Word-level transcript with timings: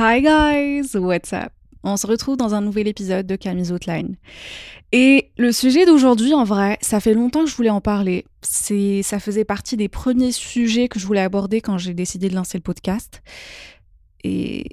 Hi 0.00 0.22
guys, 0.22 0.96
what's 0.96 1.32
up? 1.32 1.50
On 1.82 1.96
se 1.96 2.06
retrouve 2.06 2.36
dans 2.36 2.54
un 2.54 2.60
nouvel 2.60 2.86
épisode 2.86 3.26
de 3.26 3.34
Camille's 3.34 3.72
Outline. 3.72 4.14
Et 4.92 5.32
le 5.36 5.50
sujet 5.50 5.86
d'aujourd'hui, 5.86 6.34
en 6.34 6.44
vrai, 6.44 6.78
ça 6.82 7.00
fait 7.00 7.14
longtemps 7.14 7.42
que 7.42 7.50
je 7.50 7.56
voulais 7.56 7.68
en 7.68 7.80
parler. 7.80 8.24
C'est, 8.40 9.02
ça 9.02 9.18
faisait 9.18 9.44
partie 9.44 9.76
des 9.76 9.88
premiers 9.88 10.30
sujets 10.30 10.86
que 10.86 11.00
je 11.00 11.06
voulais 11.06 11.20
aborder 11.20 11.60
quand 11.60 11.78
j'ai 11.78 11.94
décidé 11.94 12.28
de 12.28 12.36
lancer 12.36 12.58
le 12.58 12.62
podcast. 12.62 13.22
Et, 14.22 14.66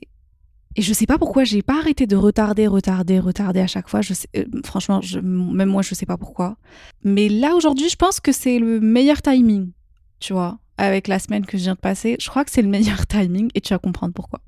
et 0.76 0.84
je 0.84 0.94
sais 0.94 1.08
pas 1.08 1.18
pourquoi 1.18 1.44
j'ai 1.44 1.64
pas 1.64 1.80
arrêté 1.80 2.06
de 2.06 2.16
retarder, 2.16 2.68
retarder, 2.68 3.18
retarder 3.18 3.62
à 3.62 3.68
chaque 3.68 3.90
fois. 3.90 4.04
Je 4.04 4.14
sais, 4.14 4.28
euh, 4.38 4.46
franchement, 4.64 5.02
même 5.24 5.70
moi, 5.70 5.82
je 5.82 5.96
sais 5.96 6.06
pas 6.06 6.18
pourquoi. 6.18 6.56
Mais 7.04 7.30
là, 7.30 7.56
aujourd'hui, 7.56 7.90
je 7.90 7.96
pense 7.96 8.20
que 8.20 8.32
c'est 8.32 8.60
le 8.60 8.80
meilleur 8.80 9.24
timing, 9.24 9.72
tu 10.20 10.34
vois, 10.34 10.60
avec 10.78 11.08
la 11.08 11.18
semaine 11.18 11.48
que 11.48 11.58
je 11.58 11.64
viens 11.64 11.74
de 11.74 11.80
passer. 11.80 12.16
Je 12.20 12.30
crois 12.30 12.46
que 12.46 12.52
c'est 12.52 12.62
le 12.62 12.70
meilleur 12.70 13.08
timing 13.08 13.50
et 13.56 13.62
tu 13.62 13.74
vas 13.74 13.80
comprendre 13.80 14.14
pourquoi. 14.14 14.40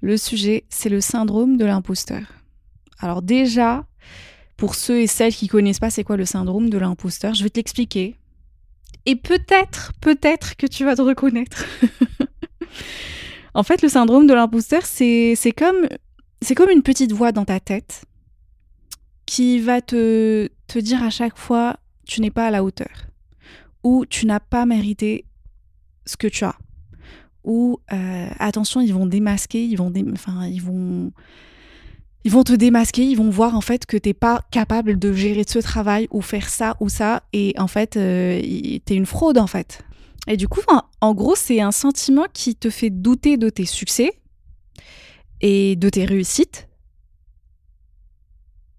Le 0.00 0.16
sujet, 0.16 0.64
c'est 0.68 0.88
le 0.88 1.00
syndrome 1.00 1.56
de 1.56 1.64
l'imposteur. 1.64 2.22
Alors 2.98 3.22
déjà, 3.22 3.86
pour 4.56 4.74
ceux 4.74 5.00
et 5.00 5.06
celles 5.06 5.34
qui 5.34 5.48
connaissent 5.48 5.78
pas 5.78 5.90
c'est 5.90 6.04
quoi 6.04 6.16
le 6.16 6.24
syndrome 6.24 6.70
de 6.70 6.78
l'imposteur, 6.78 7.34
je 7.34 7.42
vais 7.42 7.50
te 7.50 7.58
l'expliquer. 7.58 8.16
Et 9.04 9.16
peut-être, 9.16 9.92
peut-être 10.00 10.56
que 10.56 10.66
tu 10.66 10.84
vas 10.84 10.96
te 10.96 11.02
reconnaître. 11.02 11.64
en 13.54 13.62
fait, 13.62 13.82
le 13.82 13.88
syndrome 13.88 14.26
de 14.26 14.34
l'imposteur, 14.34 14.82
c'est 14.84 15.36
comme, 15.56 15.88
comme 16.56 16.70
une 16.70 16.82
petite 16.82 17.12
voix 17.12 17.32
dans 17.32 17.44
ta 17.44 17.60
tête 17.60 18.04
qui 19.26 19.58
va 19.60 19.80
te, 19.80 20.48
te 20.66 20.78
dire 20.78 21.02
à 21.02 21.10
chaque 21.10 21.36
fois 21.36 21.78
tu 22.06 22.20
n'es 22.20 22.30
pas 22.30 22.46
à 22.46 22.50
la 22.50 22.62
hauteur 22.62 23.08
ou 23.82 24.06
tu 24.06 24.26
n'as 24.26 24.40
pas 24.40 24.66
mérité 24.66 25.24
ce 26.06 26.16
que 26.16 26.28
tu 26.28 26.44
as 26.44 26.56
ou 27.46 27.78
euh, 27.92 28.28
attention, 28.38 28.80
ils 28.80 28.92
vont 28.92 29.06
démasquer, 29.06 29.64
ils 29.64 29.78
vont, 29.78 29.90
ils 29.94 30.60
vont, 30.60 31.12
ils 32.24 32.30
vont 32.30 32.42
te 32.42 32.52
démasquer, 32.52 33.04
ils 33.04 33.16
vont 33.16 33.30
voir 33.30 33.54
en 33.54 33.60
fait 33.60 33.86
que 33.86 33.96
t'es 33.96 34.14
pas 34.14 34.42
capable 34.50 34.98
de 34.98 35.12
gérer 35.12 35.44
ce 35.46 35.60
travail 35.60 36.08
ou 36.10 36.20
faire 36.20 36.48
ça 36.48 36.76
ou 36.80 36.88
ça, 36.88 37.22
et 37.32 37.54
en 37.56 37.68
fait, 37.68 37.96
euh, 37.96 38.40
t'es 38.84 38.96
une 38.96 39.06
fraude 39.06 39.38
en 39.38 39.46
fait. 39.46 39.84
Et 40.26 40.36
du 40.36 40.48
coup, 40.48 40.60
en, 41.00 41.14
gros, 41.14 41.36
c'est 41.36 41.60
un 41.60 41.70
sentiment 41.70 42.26
qui 42.32 42.56
te 42.56 42.68
fait 42.68 42.90
douter 42.90 43.36
de 43.36 43.48
tes 43.48 43.64
succès 43.64 44.18
et 45.40 45.76
de 45.76 45.88
tes 45.88 46.04
réussites. 46.04 46.68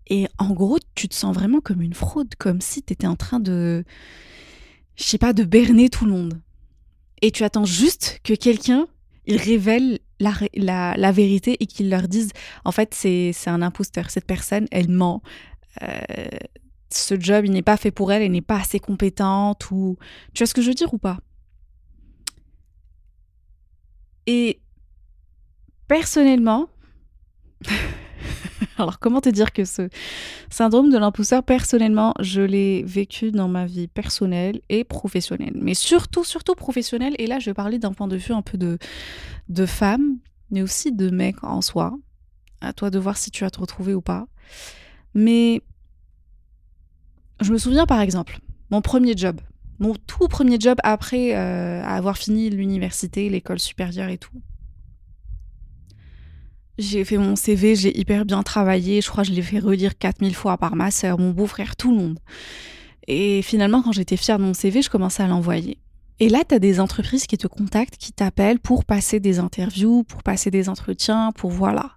Et 0.10 0.28
en 0.40 0.50
gros, 0.50 0.78
tu 0.94 1.08
te 1.08 1.16
sens 1.16 1.34
vraiment 1.34 1.62
comme 1.62 1.82
une 1.82 1.94
fraude, 1.94 2.36
comme 2.38 2.60
si 2.60 2.84
tu 2.84 2.92
étais 2.92 3.08
en 3.08 3.16
train 3.16 3.40
de, 3.40 3.86
je 4.98 5.04
sais 5.04 5.18
pas, 5.18 5.32
de 5.32 5.46
berner 5.46 5.88
tout 5.90 6.06
le 6.06 6.12
monde 6.12 6.42
et 7.22 7.32
tu 7.32 7.44
attends 7.44 7.66
juste 7.66 8.20
que 8.24 8.34
quelqu'un 8.34 8.88
il 9.26 9.38
révèle 9.38 10.00
la, 10.20 11.12
vérité 11.12 11.58
et 11.60 11.68
qu'il 11.68 11.90
leur 11.90 12.08
dise 12.08 12.32
en 12.66 12.72
fait 12.72 12.94
c'est 12.94 13.34
un 13.48 13.62
imposteur 13.62 14.10
cette 14.10 14.26
personne 14.26 14.68
elle 14.72 14.90
ment. 14.90 15.22
Euh, 15.84 16.00
ce 16.90 17.20
job 17.20 17.46
il 17.46 17.52
n'est 17.52 17.62
pas 17.62 17.78
fait 17.78 17.92
pour 17.92 18.12
elle 18.12 18.22
elle 18.22 18.32
n'est 18.32 18.42
pas 18.42 18.60
assez 18.60 18.80
compétente 18.80 19.70
ou 19.72 19.98
tu 20.34 20.40
vois 20.40 20.48
ce 20.48 20.54
que 20.54 20.62
je 20.62 20.70
veux 20.70 20.74
dire 20.74 20.94
ou 20.94 20.98
pas? 20.98 21.20
Et 24.26 24.62
personnellement 25.88 26.70
Alors, 28.80 29.00
comment 29.00 29.22
te 29.22 29.30
dire 29.30 29.54
que 29.54 29.66
ce 29.66 29.90
syndrome 30.50 30.92
de 30.92 30.98
l'imposteur, 30.98 31.44
personnellement, 31.44 32.14
je 32.20 32.42
l'ai 32.42 32.84
vécu 32.84 33.32
dans 33.32 33.48
ma 33.48 33.66
vie 33.66 33.88
personnelle 33.88 34.62
et 34.70 34.84
professionnelle. 34.84 35.54
Mais 35.56 35.74
surtout, 35.74 36.24
surtout 36.24 36.54
professionnelle. 36.54 37.16
Et 37.18 37.28
là, 37.28 37.40
je 37.40 37.50
vais 37.50 37.54
parler 37.54 37.80
d'un 37.80 37.94
point 37.94 38.08
de 38.08 38.18
vue 38.18 38.34
un 38.34 38.44
peu 38.44 38.58
de, 38.58 39.66
femme, 39.66 40.18
mais 40.52 40.62
aussi 40.62 40.92
de 40.92 41.10
mec 41.10 41.44
en 41.44 41.62
soi. 41.62 41.98
À 42.62 42.74
toi 42.74 42.90
de 42.90 43.00
voir 43.00 43.18
si 43.18 43.32
tu 43.32 43.44
vas 43.44 43.50
te 43.50 43.60
retrouver 43.60 43.94
ou 43.94 44.02
pas. 44.02 44.28
Mais 45.14 45.62
je 47.42 47.52
me 47.52 47.58
souviens, 47.58 47.86
par 47.86 48.02
exemple, 48.02 48.40
mon 48.70 48.82
premier 48.82 49.16
job. 49.16 49.42
Mon 49.80 49.94
tout 49.94 50.28
premier 50.28 50.60
job 50.60 50.78
après 50.84 51.36
euh, 51.36 51.84
avoir 51.84 52.18
fini 52.18 52.50
l'université, 52.50 53.30
l'école 53.30 53.60
supérieure 53.60 54.10
et 54.10 54.18
tout. 54.18 54.42
J'ai 56.78 57.04
fait 57.04 57.18
mon 57.18 57.36
CV, 57.36 57.76
j'ai 57.76 57.98
hyper 57.98 58.26
bien 58.26 58.44
travaillé. 58.44 59.02
Je 59.02 59.10
crois 59.10 59.24
que 59.24 59.30
je 59.30 59.34
l'ai 59.34 59.42
fait 59.42 59.60
relire 59.60 59.98
4000 59.98 60.36
fois 60.36 60.58
par 60.58 60.76
ma 60.76 60.92
sœur, 60.92 61.18
mon 61.18 61.32
beau-frère, 61.32 61.76
tout 61.76 61.92
le 61.92 61.98
monde. 61.98 62.20
Et 63.08 63.42
finalement, 63.42 63.82
quand 63.82 63.94
j'étais 63.94 64.18
fière 64.18 64.38
de 64.38 64.44
mon 64.44 64.54
CV, 64.54 64.82
je 64.82 64.90
commençais 64.90 65.24
à 65.24 65.28
l'envoyer. 65.28 65.80
Et 66.20 66.30
là, 66.30 66.44
tu 66.48 66.54
as 66.56 66.60
des 66.60 66.80
entreprises 66.80 67.26
qui 67.26 67.38
te 67.38 67.48
contactent, 67.48 67.98
qui 67.98 68.12
t'appellent 68.12 68.60
pour 68.60 68.86
passer 68.86 69.20
des 69.20 69.40
interviews, 69.40 70.04
pour 70.04 70.24
passer 70.24 70.52
des 70.52 70.68
entretiens, 70.70 71.32
pour 71.36 71.52
voilà. 71.52 71.92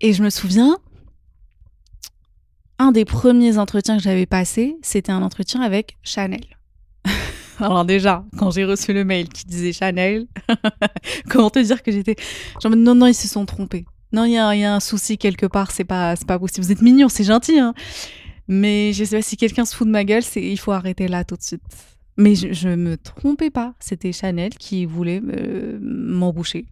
Et 0.00 0.12
je 0.12 0.22
me 0.22 0.30
souviens, 0.30 0.78
un 2.78 2.92
des 2.92 3.04
premiers 3.04 3.58
entretiens 3.58 3.96
que 3.96 4.02
j'avais 4.02 4.26
passé, 4.26 4.76
c'était 4.82 5.12
un 5.12 5.22
entretien 5.22 5.60
avec 5.60 5.98
Chanel. 6.02 6.44
Alors 7.64 7.84
déjà, 7.84 8.24
quand 8.38 8.50
j'ai 8.50 8.64
reçu 8.64 8.92
le 8.92 9.04
mail 9.04 9.28
qui 9.28 9.44
disait 9.44 9.72
Chanel, 9.72 10.26
comment 11.28 11.50
te 11.50 11.58
dire 11.58 11.82
que 11.82 11.92
j'étais 11.92 12.16
non 12.64 12.94
non 12.94 13.06
ils 13.06 13.14
se 13.14 13.28
sont 13.28 13.44
trompés. 13.44 13.84
Non 14.12 14.24
il 14.24 14.32
y, 14.32 14.38
a, 14.38 14.74
un 14.74 14.80
souci 14.80 15.18
quelque 15.18 15.46
part, 15.46 15.70
c'est 15.70 15.84
pas 15.84 16.14
pas 16.26 16.38
possible. 16.38 16.64
Vous 16.64 16.72
êtes 16.72 16.82
mignon, 16.82 17.08
c'est 17.08 17.24
gentil 17.24 17.58
hein. 17.58 17.74
Mais 18.48 18.92
je 18.92 19.04
sais 19.04 19.16
pas 19.16 19.22
si 19.22 19.36
quelqu'un 19.36 19.64
se 19.64 19.76
fout 19.76 19.86
de 19.86 19.92
ma 19.92 20.04
gueule, 20.04 20.22
il 20.36 20.58
faut 20.58 20.72
arrêter 20.72 21.06
là 21.06 21.22
tout 21.24 21.36
de 21.36 21.42
suite. 21.42 21.62
Mais 22.16 22.34
je, 22.34 22.52
je 22.52 22.68
me 22.68 22.96
trompais 22.96 23.50
pas, 23.50 23.74
c'était 23.78 24.12
Chanel 24.12 24.50
qui 24.54 24.86
voulait 24.86 25.20
m'embaucher. 25.80 26.66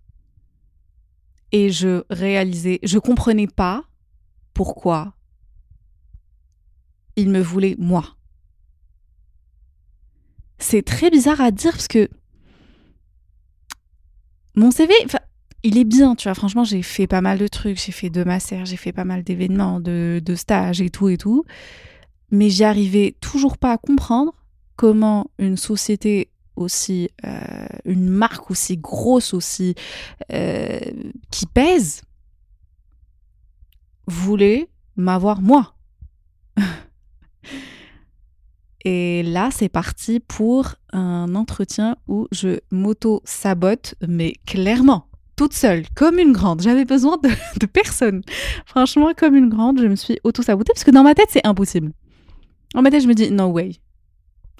Et 1.52 1.70
je 1.70 2.02
réalisais, 2.10 2.80
je 2.82 2.98
comprenais 2.98 3.46
pas 3.46 3.84
pourquoi 4.54 5.14
il 7.16 7.30
me 7.30 7.40
voulait 7.40 7.76
moi 7.78 8.17
c'est 10.58 10.82
très 10.82 11.10
bizarre 11.10 11.40
à 11.40 11.50
dire 11.50 11.72
parce 11.72 11.88
que 11.88 12.08
mon 14.54 14.72
CV, 14.72 14.92
il 15.62 15.78
est 15.78 15.84
bien, 15.84 16.16
tu 16.16 16.24
vois. 16.28 16.34
Franchement, 16.34 16.64
j'ai 16.64 16.82
fait 16.82 17.06
pas 17.06 17.20
mal 17.20 17.38
de 17.38 17.46
trucs. 17.46 17.80
J'ai 17.80 17.92
fait 17.92 18.10
deux 18.10 18.24
masters, 18.24 18.66
j'ai 18.66 18.76
fait 18.76 18.92
pas 18.92 19.04
mal 19.04 19.22
d'événements, 19.22 19.80
de, 19.80 20.20
stages 20.34 20.80
et 20.80 20.90
tout 20.90 21.08
et 21.08 21.16
tout. 21.16 21.44
Mais 22.30 22.50
j'y 22.50 22.64
arrivais 22.64 23.14
toujours 23.20 23.56
pas 23.56 23.72
à 23.72 23.78
comprendre 23.78 24.34
comment 24.76 25.30
une 25.38 25.56
société 25.56 26.30
aussi, 26.56 27.08
euh, 27.24 27.66
une 27.84 28.08
marque 28.08 28.50
aussi 28.50 28.76
grosse, 28.76 29.32
aussi, 29.32 29.76
euh, 30.32 30.80
qui 31.30 31.46
pèse, 31.46 32.02
voulait 34.08 34.68
m'avoir 34.96 35.40
moi. 35.40 35.77
Et 38.84 39.22
là, 39.24 39.50
c'est 39.52 39.68
parti 39.68 40.20
pour 40.20 40.74
un 40.92 41.34
entretien 41.34 41.96
où 42.06 42.28
je 42.30 42.60
m'auto-sabote, 42.70 43.94
mais 44.06 44.34
clairement, 44.46 45.06
toute 45.36 45.52
seule, 45.52 45.84
comme 45.94 46.18
une 46.18 46.32
grande. 46.32 46.62
J'avais 46.62 46.84
besoin 46.84 47.18
de, 47.18 47.66
personne. 47.66 48.22
Franchement, 48.66 49.12
comme 49.16 49.34
une 49.34 49.48
grande, 49.48 49.80
je 49.80 49.86
me 49.86 49.96
suis 49.96 50.18
auto-sabotée 50.24 50.72
parce 50.74 50.84
que 50.84 50.90
dans 50.90 51.02
ma 51.02 51.14
tête, 51.14 51.28
c'est 51.30 51.46
impossible. 51.46 51.92
Dans 52.74 52.82
ma 52.82 52.90
tête, 52.90 53.02
je 53.02 53.08
me 53.08 53.14
dis, 53.14 53.30
no 53.30 53.46
way. 53.46 53.72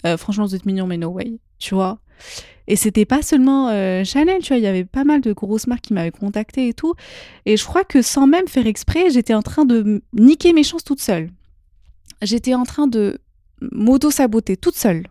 Euh, 0.06 0.16
franchement, 0.16 0.46
vous 0.46 0.54
êtes 0.54 0.66
mignon, 0.66 0.86
mais 0.86 0.96
no 0.96 1.08
way. 1.08 1.38
Tu 1.58 1.74
vois 1.74 1.98
et 2.70 2.76
c'était 2.76 3.06
pas 3.06 3.22
seulement 3.22 3.70
euh, 3.70 4.04
Chanel, 4.04 4.42
tu 4.42 4.48
vois, 4.48 4.58
il 4.58 4.62
y 4.62 4.66
avait 4.66 4.84
pas 4.84 5.02
mal 5.04 5.22
de 5.22 5.32
grosses 5.32 5.66
marques 5.66 5.84
qui 5.84 5.94
m'avaient 5.94 6.10
contacté 6.10 6.68
et 6.68 6.74
tout. 6.74 6.94
Et 7.46 7.56
je 7.56 7.64
crois 7.64 7.82
que 7.82 8.02
sans 8.02 8.26
même 8.26 8.46
faire 8.46 8.66
exprès, 8.66 9.08
j'étais 9.08 9.32
en 9.32 9.40
train 9.40 9.64
de 9.64 10.02
niquer 10.12 10.52
mes 10.52 10.62
chances 10.62 10.84
toute 10.84 11.00
seule. 11.00 11.30
J'étais 12.20 12.54
en 12.54 12.64
train 12.64 12.86
de 12.86 13.20
m'auto-saboter 13.72 14.56
toute 14.56 14.76
seule. 14.76 15.06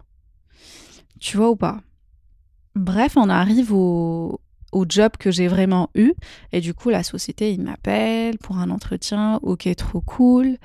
Tu 1.20 1.38
vois 1.38 1.50
ou 1.50 1.56
pas? 1.56 1.82
Bref, 2.76 3.14
on 3.18 3.30
arrive 3.30 3.74
au, 3.74 4.40
job 4.88 5.14
que 5.18 5.32
j'ai 5.32 5.48
vraiment 5.48 5.90
eu. 5.96 6.14
Et 6.52 6.62
du 6.62 6.74
coup, 6.74 6.90
la 6.90 7.02
société, 7.02 7.52
il 7.52 7.64
m'appelle 7.64 8.38
pour 8.38 8.58
un 8.58 8.70
entretien. 8.70 9.40
Ok, 9.42 9.68
trop 9.76 10.02
cool. 10.02 10.58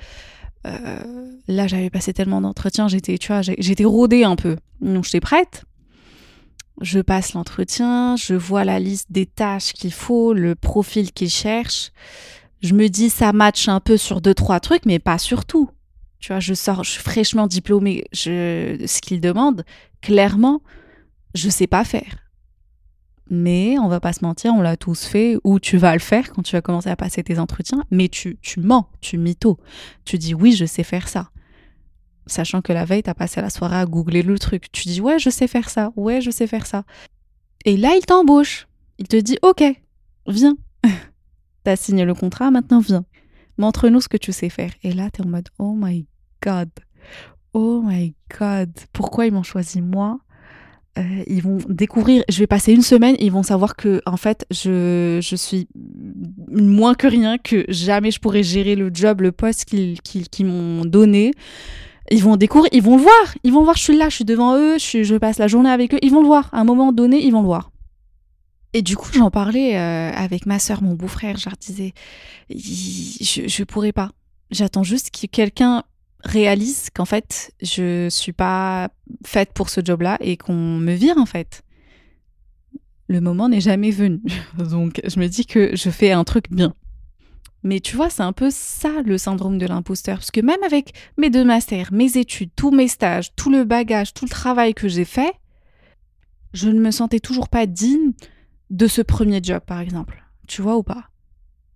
là, 0.63 1.67
j'avais 1.67 1.89
passé 1.89 2.13
tellement 2.13 2.41
d'entretiens, 2.41 2.87
j'étais, 2.87 3.17
tu 3.17 3.27
vois, 3.27 3.41
j'étais 3.41 3.85
rodée 3.85 4.23
un 4.23 4.35
peu. 4.35 4.57
Donc, 4.81 5.05
j'étais 5.05 5.19
prête. 5.19 5.65
Je 6.81 6.99
passe 6.99 7.33
l'entretien, 7.33 8.15
je 8.15 8.33
vois 8.33 8.63
la 8.63 8.79
liste 8.79 9.11
des 9.11 9.25
tâches 9.25 9.73
qu'il 9.73 9.93
faut, 9.93 10.33
le 10.33 10.55
profil 10.55 11.11
qu'il 11.11 11.29
cherche. 11.29 11.91
Je 12.61 12.73
me 12.73 12.87
dis, 12.87 13.09
ça 13.09 13.33
match 13.33 13.67
un 13.67 13.79
peu 13.79 13.97
sur 13.97 14.21
deux, 14.21 14.33
trois 14.33 14.59
trucs, 14.59 14.85
mais 14.85 14.99
pas 14.99 15.17
sur 15.17 15.45
tout. 15.45 15.69
Tu 16.23 16.29
vois, 16.29 16.39
je 16.39 16.53
sors, 16.53 16.85
je 16.85 16.91
suis 16.91 17.01
fraîchement 17.01 17.47
diplômée. 17.47 18.05
Je, 18.13 18.81
ce 18.87 19.01
qu'il 19.01 19.19
demande, 19.19 19.65
clairement, 20.01 20.61
je 21.35 21.49
sais 21.49 21.67
pas 21.67 21.83
faire. 21.83 22.29
Mais 23.29 23.77
on 23.77 23.89
va 23.89 23.99
pas 23.99 24.13
se 24.13 24.23
mentir, 24.23 24.53
on 24.53 24.61
l'a 24.61 24.77
tous 24.77 25.03
fait, 25.03 25.35
ou 25.43 25.59
tu 25.59 25.75
vas 25.75 25.91
le 25.91 25.99
faire 25.99 26.31
quand 26.31 26.41
tu 26.41 26.55
vas 26.55 26.61
commencer 26.61 26.89
à 26.89 26.95
passer 26.95 27.23
tes 27.23 27.39
entretiens, 27.39 27.83
mais 27.91 28.07
tu, 28.07 28.37
tu 28.41 28.61
mens, 28.61 28.87
tu 29.01 29.17
mytho. 29.17 29.59
Tu 30.05 30.17
dis 30.17 30.33
oui, 30.33 30.53
je 30.53 30.63
sais 30.63 30.83
faire 30.85 31.09
ça. 31.09 31.29
Sachant 32.25 32.61
que 32.61 32.71
la 32.71 32.85
veille, 32.85 33.03
t'as 33.03 33.13
passé 33.13 33.41
la 33.41 33.49
soirée 33.49 33.75
à 33.75 33.85
googler 33.85 34.21
le 34.21 34.39
truc. 34.39 34.71
Tu 34.71 34.87
dis 34.87 35.01
ouais, 35.01 35.19
je 35.19 35.29
sais 35.29 35.47
faire 35.47 35.69
ça, 35.69 35.91
ouais, 35.97 36.21
je 36.21 36.31
sais 36.31 36.47
faire 36.47 36.65
ça. 36.65 36.85
Et 37.65 37.75
là, 37.75 37.95
il 37.97 38.05
t'embauche. 38.05 38.69
Il 38.97 39.09
te 39.09 39.17
dit 39.17 39.39
ok, 39.41 39.61
viens. 40.27 40.55
t'as 41.65 41.75
signé 41.75 42.05
le 42.05 42.13
contrat, 42.13 42.49
maintenant 42.49 42.79
viens. 42.79 43.03
Montre-nous 43.57 43.99
ce 43.99 44.07
que 44.07 44.15
tu 44.15 44.31
sais 44.31 44.47
faire. 44.47 44.71
Et 44.83 44.93
là, 44.93 45.09
t'es 45.11 45.21
en 45.21 45.27
mode 45.27 45.49
oh 45.59 45.75
my 45.77 46.07
god. 46.43 46.69
Oh 47.53 47.81
my 47.83 48.13
god. 48.39 48.71
Pourquoi 48.91 49.25
ils 49.27 49.33
m'ont 49.33 49.43
choisi 49.43 49.81
moi? 49.81 50.19
Euh, 50.99 51.23
ils 51.25 51.41
vont 51.41 51.57
découvrir, 51.69 52.23
je 52.29 52.37
vais 52.37 52.45
passer 52.45 52.71
une 52.71 52.83
semaine, 52.83 53.15
ils 53.17 53.31
vont 53.31 53.41
savoir 53.41 53.75
que 53.75 54.01
en 54.05 54.17
fait, 54.17 54.45
je, 54.51 55.19
je 55.23 55.35
suis 55.35 55.67
moins 56.51 56.93
que 56.93 57.07
rien, 57.07 57.39
que 57.39 57.65
jamais 57.67 58.11
je 58.11 58.19
pourrais 58.19 58.43
gérer 58.43 58.75
le 58.75 58.91
job, 58.93 59.21
le 59.21 59.31
poste 59.31 59.65
qu'ils 59.65 59.99
qu'ils 60.01 60.45
m'ont 60.45 60.85
donné. 60.85 61.31
Ils 62.11 62.21
vont 62.21 62.35
découvrir, 62.35 62.69
ils 62.73 62.83
vont 62.83 62.97
le 62.97 63.01
voir, 63.01 63.35
ils 63.43 63.51
vont 63.51 63.63
voir, 63.63 63.75
je 63.75 63.83
suis 63.83 63.97
là, 63.97 64.09
je 64.09 64.15
suis 64.15 64.25
devant 64.25 64.55
eux, 64.55 64.77
je, 64.77 65.03
je 65.03 65.15
passe 65.15 65.39
la 65.39 65.47
journée 65.47 65.69
avec 65.69 65.95
eux, 65.95 65.99
ils 66.03 66.11
vont 66.11 66.21
le 66.21 66.27
voir. 66.27 66.49
À 66.51 66.59
un 66.59 66.63
moment 66.63 66.91
donné, 66.91 67.25
ils 67.25 67.31
vont 67.31 67.41
le 67.41 67.47
voir. 67.47 67.71
Et 68.73 68.81
du 68.81 68.95
coup, 68.95 69.09
j'en 69.13 69.31
parlais 69.31 69.77
euh, 69.77 70.11
avec 70.11 70.45
ma 70.45 70.59
soeur, 70.59 70.83
mon 70.83 70.93
beau-frère, 70.93 71.37
je 71.37 71.49
leur 71.49 71.57
disais, 71.57 71.93
je, 72.49 73.47
je 73.47 73.63
pourrais 73.63 73.93
pas. 73.93 74.11
J'attends 74.51 74.83
juste 74.83 75.09
que 75.09 75.25
quelqu'un 75.27 75.83
réalise 76.23 76.89
qu'en 76.89 77.05
fait, 77.05 77.53
je 77.61 78.07
suis 78.09 78.33
pas 78.33 78.89
faite 79.25 79.51
pour 79.53 79.69
ce 79.69 79.81
job-là 79.83 80.17
et 80.21 80.37
qu'on 80.37 80.53
me 80.53 80.93
vire 80.93 81.17
en 81.17 81.25
fait. 81.25 81.63
Le 83.07 83.19
moment 83.21 83.49
n'est 83.49 83.61
jamais 83.61 83.91
venu. 83.91 84.21
Donc, 84.57 85.01
je 85.05 85.19
me 85.19 85.27
dis 85.27 85.45
que 85.45 85.75
je 85.75 85.89
fais 85.89 86.11
un 86.11 86.23
truc 86.23 86.49
bien. 86.49 86.73
Mais 87.63 87.79
tu 87.79 87.95
vois, 87.95 88.09
c'est 88.09 88.23
un 88.23 88.33
peu 88.33 88.49
ça 88.51 89.01
le 89.05 89.17
syndrome 89.17 89.57
de 89.57 89.65
l'imposteur. 89.65 90.17
Parce 90.17 90.31
que 90.31 90.41
même 90.41 90.63
avec 90.65 90.93
mes 91.17 91.29
deux 91.29 91.45
masters, 91.45 91.93
mes 91.93 92.17
études, 92.17 92.51
tous 92.55 92.71
mes 92.71 92.87
stages, 92.87 93.33
tout 93.35 93.49
le 93.49 93.63
bagage, 93.63 94.13
tout 94.13 94.25
le 94.25 94.29
travail 94.29 94.73
que 94.73 94.87
j'ai 94.87 95.05
fait, 95.05 95.33
je 96.53 96.69
ne 96.69 96.79
me 96.79 96.91
sentais 96.91 97.19
toujours 97.19 97.49
pas 97.49 97.65
digne 97.65 98.11
de 98.69 98.87
ce 98.87 99.01
premier 99.01 99.41
job, 99.41 99.61
par 99.65 99.79
exemple. 99.79 100.23
Tu 100.47 100.61
vois 100.61 100.77
ou 100.77 100.83
pas? 100.83 101.09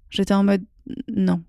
J'étais 0.10 0.34
en 0.34 0.44
mode 0.44 0.64
non, 1.08 1.42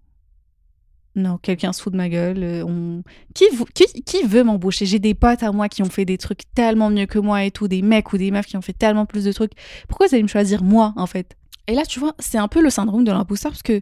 non, 1.14 1.38
quelqu'un 1.38 1.72
se 1.72 1.82
fout 1.82 1.92
de 1.92 1.96
ma 1.96 2.08
gueule. 2.08 2.42
Euh, 2.42 3.02
qui, 3.34 4.22
veut 4.24 4.44
m'embaucher? 4.44 4.86
J'ai 4.86 4.98
des 4.98 5.14
potes 5.14 5.42
à 5.42 5.52
moi 5.52 5.68
qui 5.68 5.82
ont 5.82 5.90
fait 5.90 6.04
des 6.04 6.18
trucs 6.18 6.42
tellement 6.54 6.90
mieux 6.90 7.06
que 7.06 7.18
moi 7.18 7.44
et 7.44 7.50
tout, 7.50 7.66
des 7.68 7.82
mecs 7.82 8.12
ou 8.12 8.18
des 8.18 8.30
meufs 8.30 8.46
qui 8.46 8.56
ont 8.56 8.62
fait 8.62 8.72
tellement 8.72 9.06
plus 9.06 9.24
de 9.24 9.32
trucs. 9.32 9.52
Pourquoi 9.88 10.06
vous 10.06 10.14
allez 10.14 10.22
me 10.22 10.28
choisir 10.28 10.62
moi, 10.62 10.92
en 10.96 11.06
fait? 11.06 11.36
Et 11.66 11.74
là, 11.74 11.84
tu 11.84 11.98
vois, 11.98 12.14
c'est 12.18 12.38
un 12.38 12.48
peu 12.48 12.62
le 12.62 12.70
syndrome 12.70 13.04
de 13.04 13.12
l'imposteur 13.12 13.52
parce 13.52 13.62
que 13.62 13.80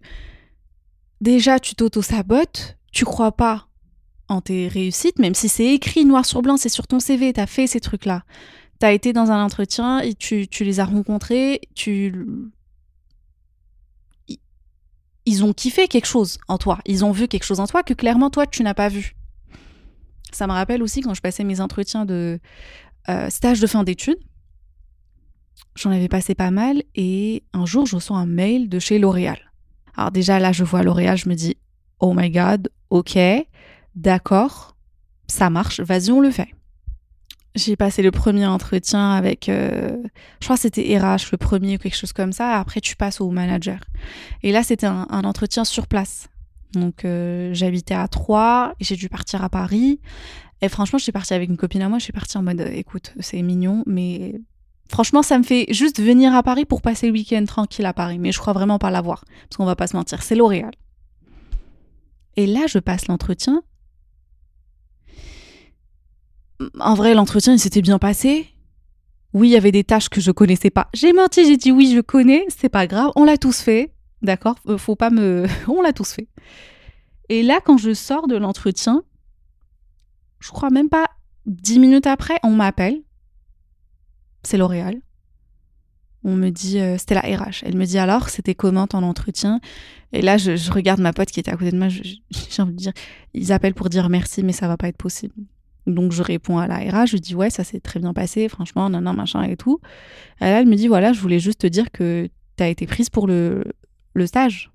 déjà, 1.20 1.60
tu 1.60 1.74
t'auto-sabotes, 1.74 2.78
tu 2.92 3.04
crois 3.04 3.32
pas 3.32 3.68
en 4.28 4.40
tes 4.40 4.66
réussites, 4.66 5.18
même 5.18 5.34
si 5.34 5.48
c'est 5.48 5.66
écrit 5.66 6.04
noir 6.04 6.24
sur 6.24 6.42
blanc, 6.42 6.56
c'est 6.56 6.68
sur 6.68 6.86
ton 6.86 6.98
CV, 6.98 7.32
t'as 7.32 7.46
fait 7.46 7.66
ces 7.66 7.80
trucs-là. 7.80 8.24
T'as 8.78 8.92
été 8.92 9.12
dans 9.12 9.30
un 9.30 9.44
entretien 9.44 10.00
et 10.00 10.14
tu, 10.14 10.48
tu 10.48 10.64
les 10.64 10.80
as 10.80 10.84
rencontrés, 10.84 11.60
tu 11.74 12.12
ils 15.26 15.44
ont 15.44 15.52
kiffé 15.52 15.88
quelque 15.88 16.06
chose 16.06 16.38
en 16.48 16.56
toi. 16.56 16.78
Ils 16.86 17.04
ont 17.04 17.10
vu 17.10 17.28
quelque 17.28 17.44
chose 17.44 17.60
en 17.60 17.66
toi 17.66 17.82
que 17.82 17.92
clairement 17.92 18.30
toi 18.30 18.46
tu 18.46 18.62
n'as 18.62 18.74
pas 18.74 18.88
vu. 18.88 19.16
Ça 20.32 20.46
me 20.46 20.52
rappelle 20.52 20.82
aussi 20.82 21.00
quand 21.00 21.14
je 21.14 21.20
passais 21.20 21.44
mes 21.44 21.60
entretiens 21.60 22.04
de 22.04 22.38
euh, 23.08 23.28
stage 23.28 23.60
de 23.60 23.66
fin 23.66 23.84
d'études. 23.84 24.18
J'en 25.74 25.90
avais 25.90 26.08
passé 26.08 26.34
pas 26.34 26.50
mal 26.50 26.82
et 26.94 27.42
un 27.52 27.66
jour 27.66 27.86
je 27.86 27.96
reçois 27.96 28.16
un 28.16 28.26
mail 28.26 28.68
de 28.68 28.78
chez 28.78 28.98
L'Oréal. 28.98 29.38
Alors 29.96 30.12
déjà 30.12 30.38
là 30.38 30.52
je 30.52 30.64
vois 30.64 30.82
L'Oréal, 30.82 31.18
je 31.18 31.28
me 31.28 31.34
dis 31.34 31.56
oh 32.00 32.14
my 32.14 32.30
god, 32.30 32.70
ok, 32.90 33.18
d'accord, 33.94 34.76
ça 35.26 35.50
marche, 35.50 35.80
vas-y 35.80 36.10
on 36.12 36.20
le 36.20 36.30
fait. 36.30 36.55
J'ai 37.56 37.74
passé 37.74 38.02
le 38.02 38.10
premier 38.10 38.46
entretien 38.46 39.12
avec, 39.12 39.48
euh, 39.48 39.96
je 40.40 40.46
crois 40.46 40.56
que 40.56 40.62
c'était 40.62 40.98
RH, 40.98 41.32
le 41.32 41.38
premier 41.38 41.76
ou 41.76 41.78
quelque 41.78 41.96
chose 41.96 42.12
comme 42.12 42.32
ça. 42.32 42.58
Après, 42.58 42.82
tu 42.82 42.96
passes 42.96 43.22
au 43.22 43.30
manager. 43.30 43.80
Et 44.42 44.52
là, 44.52 44.62
c'était 44.62 44.86
un, 44.86 45.06
entretien 45.08 45.64
sur 45.64 45.86
place. 45.86 46.28
Donc, 46.74 47.06
euh, 47.06 47.54
j'habitais 47.54 47.94
à 47.94 48.06
Troyes 48.08 48.74
et 48.78 48.84
j'ai 48.84 48.96
dû 48.96 49.08
partir 49.08 49.42
à 49.42 49.48
Paris. 49.48 50.00
Et 50.60 50.68
franchement, 50.68 50.98
je 50.98 51.04
suis 51.04 51.12
partie 51.12 51.32
avec 51.32 51.48
une 51.48 51.56
copine 51.56 51.80
à 51.80 51.88
moi. 51.88 51.98
Je 51.98 52.04
suis 52.04 52.12
partie 52.12 52.36
en 52.36 52.42
mode, 52.42 52.60
écoute, 52.60 53.14
c'est 53.20 53.40
mignon, 53.40 53.82
mais 53.86 54.34
franchement, 54.90 55.22
ça 55.22 55.38
me 55.38 55.42
fait 55.42 55.64
juste 55.70 55.98
venir 55.98 56.34
à 56.34 56.42
Paris 56.42 56.66
pour 56.66 56.82
passer 56.82 57.06
le 57.06 57.14
week-end 57.14 57.44
tranquille 57.46 57.86
à 57.86 57.94
Paris. 57.94 58.18
Mais 58.18 58.32
je 58.32 58.38
crois 58.38 58.52
vraiment 58.52 58.78
pas 58.78 58.90
l'avoir. 58.90 59.24
Parce 59.48 59.56
qu'on 59.56 59.64
va 59.64 59.76
pas 59.76 59.86
se 59.86 59.96
mentir, 59.96 60.22
c'est 60.22 60.34
L'Oréal. 60.34 60.72
Et 62.36 62.46
là, 62.46 62.66
je 62.68 62.78
passe 62.78 63.06
l'entretien 63.06 63.62
en 66.78 66.94
vrai, 66.94 67.14
l'entretien, 67.14 67.52
il 67.52 67.58
s'était 67.58 67.82
bien 67.82 67.98
passé. 67.98 68.48
Oui, 69.32 69.48
il 69.48 69.52
y 69.52 69.56
avait 69.56 69.72
des 69.72 69.84
tâches 69.84 70.08
que 70.08 70.20
je 70.20 70.30
connaissais 70.30 70.70
pas. 70.70 70.88
J'ai 70.94 71.12
menti, 71.12 71.44
j'ai 71.44 71.56
dit 71.56 71.70
oui, 71.70 71.92
je 71.94 72.00
connais, 72.00 72.46
c'est 72.48 72.68
pas 72.68 72.86
grave, 72.86 73.10
on 73.16 73.24
l'a 73.24 73.36
tous 73.36 73.60
fait. 73.60 73.92
D'accord? 74.22 74.56
Euh, 74.66 74.78
Faut 74.78 74.96
pas 74.96 75.10
me. 75.10 75.46
on 75.68 75.82
l'a 75.82 75.92
tous 75.92 76.12
fait. 76.12 76.28
Et 77.28 77.42
là, 77.42 77.60
quand 77.64 77.76
je 77.76 77.92
sors 77.92 78.28
de 78.28 78.36
l'entretien, 78.36 79.02
je 80.40 80.50
crois 80.50 80.70
même 80.70 80.88
pas 80.88 81.10
dix 81.44 81.78
minutes 81.78 82.06
après, 82.06 82.38
on 82.42 82.50
m'appelle. 82.50 83.02
C'est 84.42 84.56
L'Oréal. 84.56 85.00
On 86.24 86.34
me 86.34 86.50
dit, 86.50 86.80
euh, 86.80 86.98
c'était 86.98 87.14
la 87.14 87.20
RH. 87.20 87.62
Elle 87.62 87.76
me 87.76 87.84
dit 87.84 87.98
alors, 87.98 88.30
c'était 88.30 88.54
comment 88.54 88.86
ton 88.86 89.02
entretien? 89.02 89.60
Et 90.12 90.22
là, 90.22 90.38
je, 90.38 90.72
regarde 90.72 91.00
ma 91.00 91.12
pote 91.12 91.30
qui 91.30 91.40
était 91.40 91.50
à 91.50 91.56
côté 91.56 91.70
de 91.70 91.78
moi. 91.78 91.88
J'ai 91.90 92.62
envie 92.62 92.72
de 92.72 92.78
dire, 92.78 92.92
ils 93.34 93.52
appellent 93.52 93.74
pour 93.74 93.88
dire 93.88 94.08
merci, 94.08 94.42
mais 94.42 94.52
ça 94.52 94.66
va 94.66 94.76
pas 94.76 94.88
être 94.88 94.96
possible. 94.96 95.34
Donc 95.86 96.12
je 96.12 96.22
réponds 96.22 96.58
à 96.58 96.66
la 96.66 96.78
RH, 96.78 97.06
je 97.12 97.16
dis 97.16 97.34
ouais, 97.34 97.50
ça 97.50 97.62
s'est 97.64 97.80
très 97.80 98.00
bien 98.00 98.12
passé, 98.12 98.48
franchement, 98.48 98.90
nan, 98.90 99.04
machin 99.14 99.42
et 99.42 99.56
tout. 99.56 99.80
Elle 100.40 100.66
me 100.66 100.74
dit 100.74 100.88
voilà, 100.88 101.12
je 101.12 101.20
voulais 101.20 101.38
juste 101.38 101.60
te 101.60 101.66
dire 101.66 101.90
que 101.92 102.28
tu 102.56 102.62
as 102.62 102.68
été 102.68 102.86
prise 102.86 103.08
pour 103.08 103.26
le, 103.26 103.64
le 104.14 104.26
stage. 104.26 104.72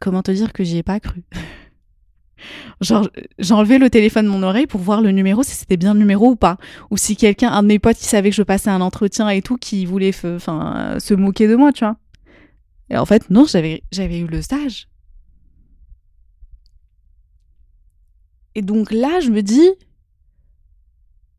Comment 0.00 0.22
te 0.22 0.30
dire 0.30 0.52
que 0.52 0.64
j'y 0.64 0.78
ai 0.78 0.82
pas 0.82 1.00
cru? 1.00 1.22
Genre, 2.80 3.08
j'ai 3.38 3.54
enlevé 3.54 3.78
le 3.78 3.88
téléphone 3.88 4.26
de 4.26 4.30
mon 4.30 4.42
oreille 4.42 4.66
pour 4.66 4.80
voir 4.80 5.00
le 5.00 5.10
numéro, 5.10 5.42
si 5.42 5.54
c'était 5.54 5.78
bien 5.78 5.94
le 5.94 6.00
numéro 6.00 6.30
ou 6.30 6.36
pas. 6.36 6.58
Ou 6.90 6.96
si 6.96 7.16
quelqu'un, 7.16 7.50
un 7.50 7.62
de 7.62 7.68
mes 7.68 7.78
potes 7.78 7.96
qui 7.96 8.04
savait 8.04 8.30
que 8.30 8.36
je 8.36 8.42
passais 8.42 8.68
un 8.68 8.82
entretien 8.82 9.28
et 9.30 9.40
tout, 9.40 9.56
qui 9.56 9.86
voulait 9.86 10.12
se 10.12 11.14
moquer 11.14 11.48
de 11.48 11.56
moi, 11.56 11.72
tu 11.72 11.84
vois. 11.84 11.96
Et 12.90 12.96
en 12.96 13.06
fait, 13.06 13.30
non, 13.30 13.46
j'avais 13.46 13.82
eu 14.18 14.26
le 14.26 14.42
stage. 14.42 14.88
Et 18.56 18.62
donc 18.62 18.90
là, 18.90 19.20
je 19.20 19.28
me 19.28 19.42
dis, 19.42 19.68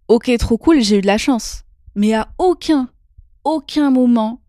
ok, 0.08 0.32
trop 0.38 0.58
cool, 0.60 0.82
j'ai 0.82 1.00
eu 1.00 1.02
de 1.02 1.08
la 1.08 1.18
chance. 1.18 1.64
Mais 1.96 2.14
à 2.14 2.30
aucun, 2.38 2.90
aucun 3.44 3.90
moment, 3.90 4.44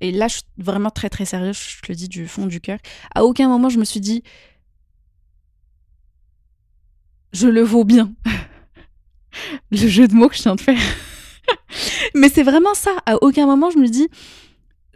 et 0.00 0.12
là, 0.12 0.28
je 0.28 0.34
suis 0.34 0.44
vraiment 0.58 0.90
très 0.90 1.10
très 1.10 1.24
sérieuse, 1.24 1.58
je 1.58 1.82
te 1.82 1.90
le 1.90 1.96
dis 1.96 2.08
du 2.08 2.28
fond 2.28 2.46
du 2.46 2.60
cœur, 2.60 2.78
à 3.16 3.24
aucun 3.24 3.48
moment, 3.48 3.68
je 3.68 3.80
me 3.80 3.84
suis 3.84 3.98
dit, 3.98 4.22
je 7.32 7.48
le 7.48 7.62
vaux 7.62 7.84
bien. 7.84 8.14
le 9.72 9.88
jeu 9.88 10.06
de 10.06 10.14
mots 10.14 10.28
que 10.28 10.36
je 10.36 10.42
viens 10.42 10.54
de 10.54 10.60
faire. 10.60 10.78
Mais 12.14 12.28
c'est 12.28 12.44
vraiment 12.44 12.74
ça. 12.74 12.92
À 13.06 13.16
aucun 13.24 13.46
moment, 13.46 13.70
je 13.70 13.78
me 13.78 13.88
dis, 13.88 14.08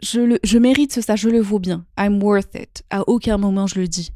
je, 0.01 0.21
le, 0.21 0.39
je 0.41 0.57
mérite 0.57 1.01
stage, 1.01 1.19
je 1.19 1.29
le 1.29 1.41
vaux 1.41 1.59
bien. 1.59 1.85
I'm 1.99 2.23
worth 2.23 2.55
it. 2.55 2.83
À 2.89 3.03
aucun 3.09 3.37
moment, 3.37 3.67
je 3.67 3.77
le 3.77 3.89
dis 3.89 4.13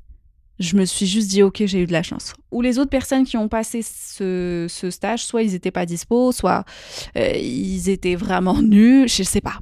je 0.59 0.75
me 0.75 0.85
suis 0.85 1.07
juste 1.07 1.29
dit, 1.29 1.43
ok, 1.43 1.63
j'ai 1.65 1.81
eu 1.81 1.85
de 1.87 1.91
la 1.91 2.03
chance. 2.03 2.33
Ou 2.51 2.61
les 2.61 2.79
autres 2.79 2.89
personnes 2.89 3.25
qui 3.25 3.37
ont 3.37 3.47
passé 3.47 3.81
ce, 3.81 4.67
stage, 4.89 5.23
soit 5.25 5.43
ils 5.43 5.53
n'étaient 5.53 5.71
pas 5.71 5.85
dispo, 5.85 6.31
soit 6.31 6.65
euh, 7.17 7.33
ils 7.35 7.89
étaient 7.89 8.15
vraiment 8.15 8.61
nuls, 8.61 9.07
je 9.07 9.21
ne 9.21 9.25
sais 9.25 9.41
pas. 9.41 9.59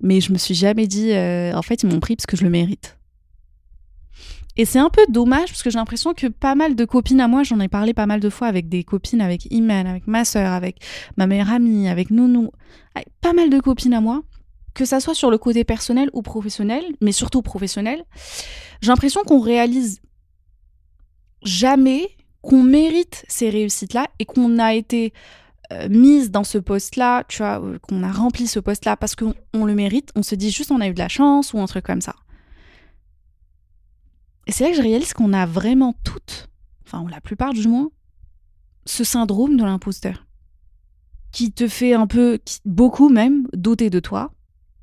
Mais 0.00 0.20
je 0.20 0.32
me 0.32 0.38
suis 0.38 0.54
jamais 0.54 0.86
dit, 0.86 1.12
euh, 1.12 1.52
en 1.54 1.62
fait, 1.62 1.82
ils 1.82 1.88
m'ont 1.88 2.00
pris 2.00 2.14
parce 2.14 2.26
que 2.26 2.36
je 2.36 2.44
le 2.44 2.50
mérite. 2.50 2.98
Et 4.56 4.64
c'est 4.64 4.80
un 4.80 4.90
peu 4.90 5.02
dommage 5.08 5.46
parce 5.46 5.62
que 5.62 5.70
j'ai 5.70 5.78
l'impression 5.78 6.14
que 6.14 6.26
pas 6.26 6.56
mal 6.56 6.74
de 6.74 6.84
copines 6.84 7.20
à 7.20 7.28
moi, 7.28 7.44
j'en 7.44 7.60
ai 7.60 7.68
parlé 7.68 7.94
pas 7.94 8.06
mal 8.06 8.18
de 8.18 8.28
fois 8.28 8.48
avec 8.48 8.68
des 8.68 8.82
copines, 8.82 9.20
avec 9.20 9.46
Imen, 9.52 9.86
avec 9.86 10.08
ma 10.08 10.24
soeur, 10.24 10.52
avec 10.52 10.80
ma 11.16 11.28
meilleure 11.28 11.52
amie, 11.52 11.88
avec 11.88 12.10
Nounou, 12.10 12.50
avec 12.96 13.06
pas 13.20 13.32
mal 13.32 13.50
de 13.50 13.60
copines 13.60 13.94
à 13.94 14.00
moi, 14.00 14.22
que 14.78 14.84
ça 14.84 15.00
soit 15.00 15.14
sur 15.14 15.28
le 15.32 15.38
côté 15.38 15.64
personnel 15.64 16.08
ou 16.12 16.22
professionnel, 16.22 16.84
mais 17.00 17.10
surtout 17.10 17.42
professionnel, 17.42 18.04
j'ai 18.80 18.88
l'impression 18.88 19.24
qu'on 19.24 19.40
réalise 19.40 20.00
jamais 21.42 22.08
qu'on 22.42 22.62
mérite 22.62 23.24
ces 23.26 23.50
réussites-là 23.50 24.06
et 24.20 24.24
qu'on 24.24 24.60
a 24.60 24.74
été 24.74 25.12
euh, 25.72 25.88
mise 25.88 26.30
dans 26.30 26.44
ce 26.44 26.58
poste-là, 26.58 27.24
tu 27.24 27.38
vois, 27.38 27.60
euh, 27.60 27.80
qu'on 27.80 28.04
a 28.04 28.12
rempli 28.12 28.46
ce 28.46 28.60
poste-là 28.60 28.96
parce 28.96 29.16
qu'on 29.16 29.64
le 29.64 29.74
mérite, 29.74 30.12
on 30.14 30.22
se 30.22 30.36
dit 30.36 30.52
juste 30.52 30.70
on 30.70 30.80
a 30.80 30.86
eu 30.86 30.94
de 30.94 31.00
la 31.00 31.08
chance 31.08 31.52
ou 31.52 31.58
un 31.58 31.66
truc 31.66 31.84
comme 31.84 32.00
ça. 32.00 32.14
Et 34.46 34.52
c'est 34.52 34.62
là 34.62 34.70
que 34.70 34.76
je 34.76 34.82
réalise 34.82 35.12
qu'on 35.12 35.32
a 35.32 35.44
vraiment 35.44 35.92
toutes, 36.04 36.48
enfin 36.86 37.04
la 37.10 37.20
plupart 37.20 37.52
du 37.52 37.66
moins, 37.66 37.90
ce 38.86 39.02
syndrome 39.02 39.56
de 39.56 39.64
l'imposteur 39.64 40.24
qui 41.32 41.50
te 41.50 41.66
fait 41.66 41.94
un 41.94 42.06
peu, 42.06 42.38
beaucoup 42.64 43.08
même, 43.08 43.48
douter 43.52 43.90
de 43.90 43.98
toi 43.98 44.30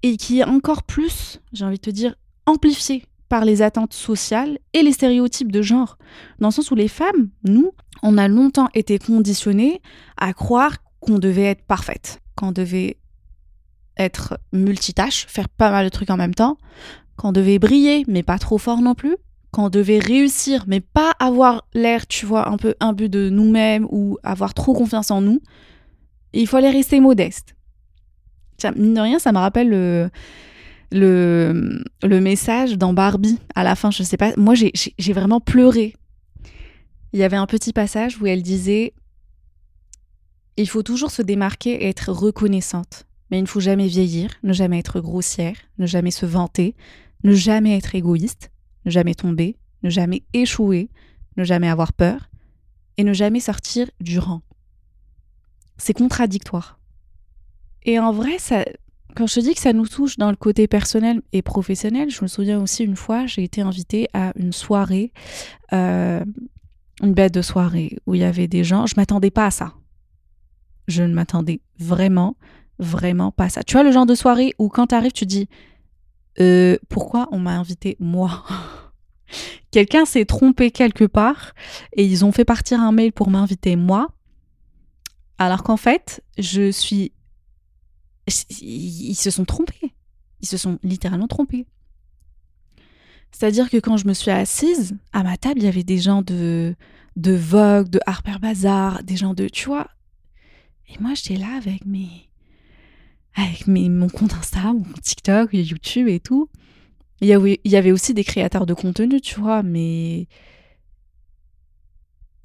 et 0.06 0.18
qui 0.18 0.40
est 0.40 0.44
encore 0.44 0.84
plus, 0.84 1.42
j'ai 1.52 1.66
envie 1.66 1.78
de 1.78 1.82
te 1.82 1.90
dire, 1.90 2.14
amplifié 2.46 3.06
par 3.28 3.44
les 3.44 3.64
attentes 3.64 3.94
sociales 3.94 4.60
et 4.74 4.84
les 4.84 4.92
stéréotypes 4.92 5.52
de 5.52 5.64
genre. 5.64 5.98
Dans 6.38 6.50
le 6.50 6.54
sens 6.54 6.70
où 6.70 6.76
les 6.76 6.88
femmes, 6.88 7.30
nous, 7.44 7.72
on 8.04 8.20
a 8.20 8.28
longtemps 8.28 8.70
été 8.76 9.00
conditionnées 9.00 9.82
à 10.18 10.34
croire 10.34 10.78
qu'on 11.00 11.18
devait 11.18 11.46
être 11.46 11.64
parfaite, 11.64 12.22
qu'on 12.36 12.52
devait 12.52 12.98
être 13.98 14.38
multitâche, 14.54 15.26
faire 15.28 15.50
pas 15.50 15.72
mal 15.72 15.86
de 15.86 15.90
trucs 15.90 16.12
en 16.12 16.18
même 16.18 16.36
temps, 16.36 16.60
qu'on 17.18 17.32
devait 17.32 17.58
briller, 17.58 18.06
mais 18.08 18.22
pas 18.22 18.38
trop 18.38 18.60
fort 18.60 18.82
non 18.82 18.94
plus, 18.94 19.18
qu'on 19.50 19.70
devait 19.70 19.98
réussir, 19.98 20.66
mais 20.68 20.82
pas 20.82 21.14
avoir 21.18 21.66
l'air, 21.74 22.06
tu 22.06 22.28
vois, 22.28 22.48
un 22.50 22.58
peu 22.58 22.76
imbu 22.80 23.10
de 23.10 23.32
nous-mêmes 23.32 23.88
ou 23.90 24.20
avoir 24.22 24.54
trop 24.54 24.76
confiance 24.76 25.10
en 25.10 25.22
nous. 25.22 25.42
il 26.32 26.48
fallait 26.48 26.70
rester 26.70 27.00
modeste. 27.00 27.55
Tiens, 28.58 28.74
mine 28.76 28.94
de 28.94 29.02
rien, 29.02 29.20
ça 29.20 29.32
me 29.32 29.38
rappelle 29.38 29.70
le, 29.70 30.10
le, 30.92 31.84
le 32.04 32.22
message 32.22 32.78
dans 32.78 32.94
Barbie 32.94 33.40
à 33.54 33.64
la 33.64 33.76
fin. 33.76 33.92
Je 33.92 34.04
sais 34.04 34.18
pas, 34.18 34.34
moi 34.38 34.54
j'ai 34.56 35.14
vraiment 35.14 35.40
pleuré. 35.40 35.94
Il 37.14 37.20
y 37.20 37.24
avait 37.24 37.38
un 37.38 37.48
petit 37.48 37.74
passage 37.74 38.20
où 38.20 38.28
elle 38.28 38.42
disait 38.42 38.94
Il 40.58 40.70
faut 40.70 40.84
toujours 40.84 41.12
se 41.12 41.22
démarquer 41.22 41.72
et 41.72 41.90
être 41.90 42.12
reconnaissante. 42.12 43.06
Mais 43.32 43.40
il 43.40 43.44
ne 43.44 43.48
faut 43.48 43.60
jamais 43.60 43.88
vieillir, 43.88 44.30
ne 44.44 44.54
jamais 44.54 44.78
être 44.80 45.00
grossière, 45.00 45.56
ne 45.80 45.88
jamais 45.88 46.12
se 46.12 46.28
vanter, 46.28 46.76
ne 47.24 47.34
jamais 47.34 47.76
être 47.76 47.96
égoïste, 47.96 48.52
ne 48.86 48.92
jamais 48.92 49.16
tomber, 49.16 49.58
ne 49.82 49.90
jamais 49.90 50.24
échouer, 50.34 50.90
ne 51.38 51.44
jamais 51.44 51.70
avoir 51.70 51.92
peur 51.92 52.30
et 52.98 53.04
ne 53.04 53.14
jamais 53.14 53.40
sortir 53.40 53.90
du 54.00 54.20
rang. 54.20 54.42
C'est 55.78 55.94
contradictoire. 55.94 56.80
Et 57.86 58.00
en 58.00 58.12
vrai, 58.12 58.38
quand 59.16 59.28
je 59.28 59.36
te 59.36 59.40
dis 59.40 59.54
que 59.54 59.62
ça 59.62 59.72
nous 59.72 59.88
touche 59.88 60.18
dans 60.18 60.32
le 60.32 60.36
côté 60.36 60.68
personnel 60.68 61.22
et 61.32 61.42
professionnel, 61.42 62.10
je 62.10 62.22
me 62.24 62.28
souviens 62.28 62.60
aussi 62.62 62.84
une 62.84 62.96
fois, 62.96 63.28
j'ai 63.28 63.44
été 63.44 63.62
invitée 63.62 64.10
à 64.14 64.34
une 64.36 64.52
soirée, 64.52 65.14
euh, 65.72 66.24
une 67.02 67.14
bête 67.14 67.34
de 67.34 67.44
soirée, 67.44 67.98
où 68.08 68.16
il 68.16 68.22
y 68.22 68.24
avait 68.24 68.48
des 68.48 68.64
gens. 68.64 68.88
Je 68.88 68.96
m'attendais 68.98 69.30
pas 69.30 69.46
à 69.46 69.52
ça. 69.52 69.74
Je 70.88 71.04
ne 71.04 71.14
m'attendais 71.14 71.62
vraiment, 71.80 72.36
vraiment 72.80 73.32
pas 73.32 73.46
à 73.46 73.50
ça. 73.50 73.64
Tu 73.64 73.74
vois, 73.74 73.84
le 73.84 73.92
genre 73.92 74.08
de 74.08 74.16
soirée 74.16 74.54
où 74.58 74.68
quand 74.68 74.88
tu 74.88 74.96
arrives, 74.96 75.14
tu 75.14 75.28
dis 75.28 75.48
euh, 76.40 76.78
Pourquoi 76.90 77.30
on 77.32 77.40
m'a 77.40 77.58
invité 77.58 77.98
moi? 78.00 78.44
Quelqu'un 79.72 80.06
s'est 80.06 80.26
trompé 80.26 80.72
quelque 80.72 81.06
part 81.06 81.54
et 81.94 82.06
ils 82.06 82.26
ont 82.26 82.32
fait 82.32 82.46
partir 82.46 82.80
un 82.80 82.92
mail 82.92 83.12
pour 83.12 83.30
m'inviter 83.30 83.76
moi. 83.76 84.08
Alors 85.38 85.64
qu'en 85.64 85.78
fait, 85.78 86.24
je 86.38 86.72
suis 86.72 87.12
ils 88.28 89.16
se 89.16 89.30
sont 89.30 89.46
trompés. 89.46 89.94
Ils 90.42 90.48
se 90.48 90.58
sont 90.58 90.80
littéralement 90.84 91.28
trompés. 91.28 91.66
C'est-à-dire 93.32 93.70
que 93.70 93.78
quand 93.78 93.98
je 93.98 94.08
me 94.08 94.14
suis 94.14 94.32
assise, 94.32 94.96
à 95.12 95.24
ma 95.24 95.36
table, 95.36 95.60
il 95.60 95.66
y 95.66 95.68
avait 95.68 95.84
des 95.84 95.98
gens 95.98 96.22
de, 96.22 96.74
de 97.18 97.34
Vogue, 97.34 97.90
de 97.90 98.00
Harper 98.06 98.40
Bazaar, 98.40 99.04
des 99.04 99.18
gens 99.18 99.34
de, 99.34 99.50
tu 99.50 99.66
vois. 99.66 99.90
Et 100.88 100.98
moi, 101.02 101.14
j'étais 101.16 101.36
là 101.36 101.58
avec 101.58 101.86
mes, 101.86 102.30
avec 103.36 103.68
mes, 103.68 103.90
mon 103.90 104.08
compte 104.08 104.34
Insta, 104.34 104.74
mon 104.74 104.84
TikTok, 105.02 105.50
YouTube 105.54 106.08
et 106.08 106.20
tout. 106.20 106.50
Il 107.22 107.28
y, 107.28 107.76
avait, 107.76 107.92
aussi 107.92 108.14
des 108.14 108.24
créateurs 108.24 108.66
de 108.66 108.74
contenu, 108.74 109.20
tu 109.20 109.40
vois, 109.40 109.64
mais. 109.64 110.28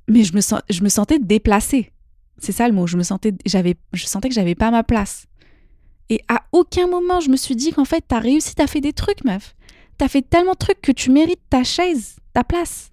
Mais 0.08 0.24
je 0.24 0.34
me, 0.34 0.40
sens, 0.40 0.60
je 0.70 0.82
me 0.82 0.88
sentais 0.88 1.18
déplacée. 1.18 1.92
C'est 2.38 2.52
ça 2.52 2.66
le 2.66 2.74
mot. 2.74 2.86
Je 2.86 2.96
me 2.96 3.02
sentais, 3.02 3.34
j'avais, 3.46 3.76
je 3.92 4.06
sentais 4.06 4.28
que 4.28 4.34
j'avais 4.34 4.54
pas 4.54 4.70
ma 4.70 4.82
place. 4.82 5.26
Et 6.10 6.20
à 6.28 6.42
aucun 6.52 6.88
moment, 6.88 7.20
je 7.20 7.30
me 7.30 7.36
suis 7.36 7.54
dit 7.54 7.72
qu'en 7.72 7.84
fait, 7.84 8.04
t'as 8.06 8.18
réussi, 8.18 8.54
t'as 8.54 8.66
fait 8.66 8.80
des 8.80 8.92
trucs, 8.92 9.24
meuf. 9.24 9.54
T'as 9.96 10.08
fait 10.08 10.22
tellement 10.22 10.52
de 10.52 10.58
trucs 10.58 10.82
que 10.82 10.92
tu 10.92 11.10
mérites 11.10 11.40
ta 11.48 11.62
chaise, 11.62 12.16
ta 12.34 12.42
place. 12.42 12.90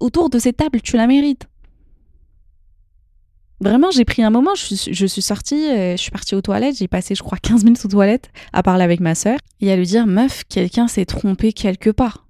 Autour 0.00 0.28
de 0.28 0.38
cette 0.38 0.58
table, 0.58 0.82
tu 0.82 0.96
la 0.96 1.06
mérites. 1.06 1.46
Vraiment, 3.60 3.90
j'ai 3.90 4.04
pris 4.04 4.22
un 4.22 4.28
moment, 4.28 4.54
je 4.54 4.74
suis, 4.74 4.94
je 4.94 5.06
suis 5.06 5.22
sortie, 5.22 5.70
euh, 5.70 5.92
je 5.92 6.02
suis 6.02 6.10
partie 6.10 6.34
aux 6.34 6.42
toilettes, 6.42 6.76
j'ai 6.76 6.88
passé, 6.88 7.14
je 7.14 7.22
crois, 7.22 7.38
15 7.38 7.64
minutes 7.64 7.82
aux 7.86 7.88
toilettes 7.88 8.30
à 8.52 8.62
parler 8.62 8.84
avec 8.84 9.00
ma 9.00 9.14
sœur 9.14 9.38
et 9.60 9.72
à 9.72 9.76
lui 9.76 9.86
dire 9.86 10.06
Meuf, 10.06 10.44
quelqu'un 10.48 10.88
s'est 10.88 11.06
trompé 11.06 11.54
quelque 11.54 11.88
part. 11.88 12.26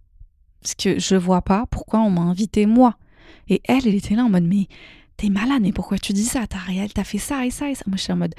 Parce 0.62 0.76
que 0.76 1.00
je 1.00 1.16
vois 1.16 1.42
pas 1.42 1.64
pourquoi 1.70 2.00
on 2.00 2.10
m'a 2.10 2.20
invité 2.20 2.66
moi. 2.66 2.96
Et 3.48 3.60
elle, 3.64 3.88
elle 3.88 3.94
était 3.94 4.14
là 4.14 4.24
en 4.24 4.30
mode 4.30 4.44
Mais 4.44 4.68
t'es 5.16 5.30
malade, 5.30 5.62
mais 5.62 5.72
pourquoi 5.72 5.98
tu 5.98 6.12
dis 6.12 6.24
ça? 6.24 6.46
T'as 6.46 6.58
réel, 6.58 6.92
t'as 6.92 7.04
fait 7.04 7.18
ça 7.18 7.44
et 7.44 7.50
ça 7.50 7.68
et 7.68 7.74
ça. 7.74 7.82
Moi, 7.88 7.96
je 7.96 8.02
suis 8.02 8.12
en 8.12 8.16
mode 8.16 8.34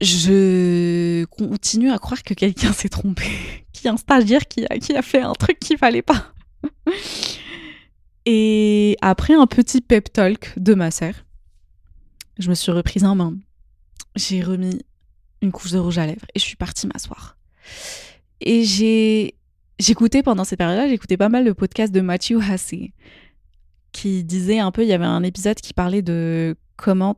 je 0.00 1.24
continue 1.24 1.90
à 1.90 1.98
croire 1.98 2.22
que 2.22 2.34
quelqu'un 2.34 2.72
s'est 2.72 2.88
trompé, 2.88 3.24
qu'il 3.72 3.86
y 3.86 3.88
a 3.88 3.92
un 3.92 3.96
stagiaire 3.96 4.46
qui 4.46 4.64
a, 4.66 4.78
qui 4.78 4.94
a 4.94 5.02
fait 5.02 5.22
un 5.22 5.32
truc 5.32 5.58
qu'il 5.58 5.78
fallait 5.78 6.02
pas. 6.02 6.32
Et 8.26 8.96
après 9.00 9.34
un 9.34 9.46
petit 9.46 9.80
pep 9.80 10.12
talk 10.12 10.52
de 10.58 10.74
ma 10.74 10.90
sœur, 10.90 11.14
je 12.38 12.50
me 12.50 12.54
suis 12.54 12.70
reprise 12.70 13.04
en 13.04 13.14
main. 13.14 13.34
J'ai 14.16 14.42
remis 14.42 14.80
une 15.40 15.50
couche 15.50 15.72
de 15.72 15.78
rouge 15.78 15.98
à 15.98 16.06
lèvres 16.06 16.26
et 16.34 16.38
je 16.38 16.44
suis 16.44 16.56
partie 16.56 16.86
m'asseoir. 16.86 17.38
Et 18.40 18.64
j'ai 18.64 19.34
j'écoutais 19.78 20.22
pendant 20.22 20.44
cette 20.44 20.58
période-là, 20.58 20.88
j'écoutais 20.88 21.16
pas 21.16 21.28
mal 21.28 21.44
le 21.44 21.54
podcast 21.54 21.92
de 21.92 22.00
Matthew 22.00 22.38
Hassey 22.42 22.92
qui 23.92 24.24
disait 24.24 24.58
un 24.58 24.70
peu, 24.70 24.82
il 24.82 24.88
y 24.88 24.92
avait 24.92 25.04
un 25.04 25.22
épisode 25.22 25.56
qui 25.56 25.72
parlait 25.72 26.02
de 26.02 26.56
comment 26.76 27.16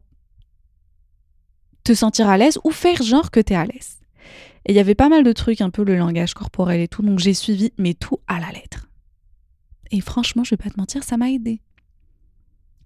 te 1.84 1.94
sentir 1.94 2.28
à 2.28 2.36
l'aise 2.36 2.58
ou 2.64 2.70
faire 2.70 3.02
genre 3.02 3.30
que 3.30 3.40
t'es 3.40 3.54
à 3.54 3.64
l'aise. 3.64 3.98
Et 4.66 4.72
il 4.72 4.76
y 4.76 4.80
avait 4.80 4.94
pas 4.94 5.08
mal 5.08 5.24
de 5.24 5.32
trucs, 5.32 5.60
un 5.60 5.70
peu 5.70 5.84
le 5.84 5.96
langage 5.96 6.34
corporel 6.34 6.80
et 6.80 6.88
tout, 6.88 7.02
donc 7.02 7.18
j'ai 7.18 7.34
suivi, 7.34 7.72
mais 7.78 7.94
tout 7.94 8.18
à 8.26 8.40
la 8.40 8.50
lettre. 8.50 8.88
Et 9.90 10.00
franchement, 10.00 10.44
je 10.44 10.50
vais 10.50 10.62
pas 10.62 10.70
te 10.70 10.78
mentir, 10.78 11.02
ça 11.02 11.16
m'a 11.16 11.30
aidé. 11.30 11.60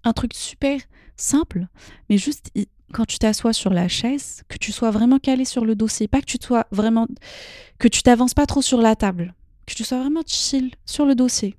Un 0.03 0.13
truc 0.13 0.33
super 0.33 0.79
simple, 1.17 1.67
mais 2.09 2.17
juste 2.17 2.51
quand 2.93 3.05
tu 3.05 3.19
t'assois 3.19 3.53
sur 3.53 3.73
la 3.73 3.87
chaise, 3.87 4.43
que 4.47 4.57
tu 4.57 4.71
sois 4.71 4.91
vraiment 4.91 5.19
calé 5.19 5.45
sur 5.45 5.65
le 5.65 5.75
dossier, 5.75 6.07
pas 6.07 6.21
que 6.21 6.25
tu 6.25 6.37
sois 6.41 6.65
vraiment, 6.71 7.07
que 7.79 7.87
tu 7.87 8.03
t'avances 8.03 8.33
pas 8.33 8.45
trop 8.45 8.61
sur 8.61 8.81
la 8.81 8.95
table, 8.95 9.33
que 9.65 9.73
tu 9.73 9.83
sois 9.83 9.99
vraiment 9.99 10.21
chill 10.25 10.71
sur 10.85 11.05
le 11.05 11.15
dossier. 11.15 11.57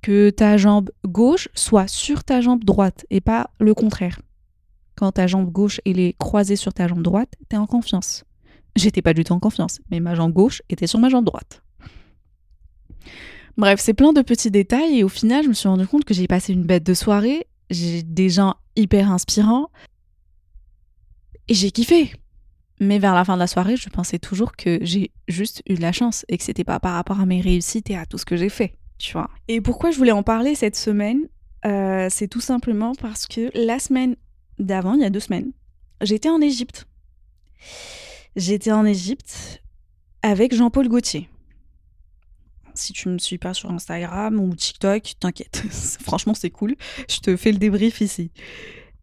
Que 0.00 0.30
ta 0.30 0.56
jambe 0.56 0.90
gauche 1.04 1.48
soit 1.54 1.86
sur 1.86 2.24
ta 2.24 2.40
jambe 2.40 2.64
droite 2.64 3.04
et 3.10 3.20
pas 3.20 3.50
le 3.58 3.74
contraire 3.74 4.18
quand 5.00 5.12
ta 5.12 5.26
jambe 5.26 5.50
gauche 5.50 5.80
est 5.86 6.16
croisée 6.18 6.56
sur 6.56 6.74
ta 6.74 6.86
jambe 6.86 7.02
droite, 7.02 7.32
t'es 7.48 7.56
en 7.56 7.66
confiance. 7.66 8.24
J'étais 8.76 9.00
pas 9.00 9.14
du 9.14 9.24
tout 9.24 9.32
en 9.32 9.40
confiance, 9.40 9.80
mais 9.90 9.98
ma 9.98 10.14
jambe 10.14 10.32
gauche 10.32 10.60
était 10.68 10.86
sur 10.86 10.98
ma 11.00 11.08
jambe 11.08 11.24
droite. 11.24 11.62
Bref, 13.56 13.80
c'est 13.80 13.94
plein 13.94 14.12
de 14.12 14.20
petits 14.20 14.50
détails 14.50 14.98
et 14.98 15.02
au 15.02 15.08
final, 15.08 15.42
je 15.44 15.48
me 15.48 15.54
suis 15.54 15.68
rendu 15.68 15.86
compte 15.86 16.04
que 16.04 16.12
j'ai 16.12 16.26
passé 16.26 16.52
une 16.52 16.64
bête 16.64 16.84
de 16.84 16.92
soirée, 16.92 17.46
j'ai 17.70 18.02
des 18.02 18.28
gens 18.28 18.56
hyper 18.76 19.10
inspirants 19.10 19.70
et 21.48 21.54
j'ai 21.54 21.70
kiffé. 21.70 22.12
Mais 22.78 22.98
vers 22.98 23.14
la 23.14 23.24
fin 23.24 23.34
de 23.34 23.38
la 23.38 23.46
soirée, 23.46 23.76
je 23.76 23.88
pensais 23.88 24.18
toujours 24.18 24.54
que 24.54 24.80
j'ai 24.82 25.12
juste 25.28 25.62
eu 25.66 25.76
de 25.76 25.80
la 25.80 25.92
chance 25.92 26.26
et 26.28 26.36
que 26.36 26.44
c'était 26.44 26.64
pas 26.64 26.78
par 26.78 26.92
rapport 26.92 27.20
à 27.20 27.26
mes 27.26 27.40
réussites 27.40 27.88
et 27.88 27.96
à 27.96 28.04
tout 28.04 28.18
ce 28.18 28.26
que 28.26 28.36
j'ai 28.36 28.50
fait, 28.50 28.74
tu 28.98 29.14
vois. 29.14 29.30
Et 29.48 29.62
pourquoi 29.62 29.92
je 29.92 29.96
voulais 29.96 30.12
en 30.12 30.22
parler 30.22 30.54
cette 30.54 30.76
semaine? 30.76 31.20
Euh, 31.64 32.08
C'est 32.10 32.28
tout 32.28 32.40
simplement 32.42 32.92
parce 32.94 33.26
que 33.26 33.50
la 33.54 33.78
semaine 33.78 34.16
d'avant, 34.60 34.94
il 34.94 35.00
y 35.00 35.04
a 35.04 35.10
deux 35.10 35.20
semaines, 35.20 35.52
j'étais 36.00 36.28
en 36.28 36.40
Égypte. 36.40 36.86
J'étais 38.36 38.72
en 38.72 38.84
Égypte 38.84 39.62
avec 40.22 40.54
Jean-Paul 40.54 40.88
Gaultier. 40.88 41.28
Si 42.74 42.92
tu 42.92 43.08
me 43.08 43.18
suis 43.18 43.38
pas 43.38 43.52
sur 43.52 43.70
Instagram 43.70 44.38
ou 44.38 44.54
TikTok, 44.54 45.14
t'inquiète. 45.18 45.62
Franchement, 46.00 46.34
c'est 46.34 46.50
cool. 46.50 46.76
Je 47.08 47.18
te 47.18 47.36
fais 47.36 47.52
le 47.52 47.58
débrief 47.58 48.00
ici. 48.00 48.30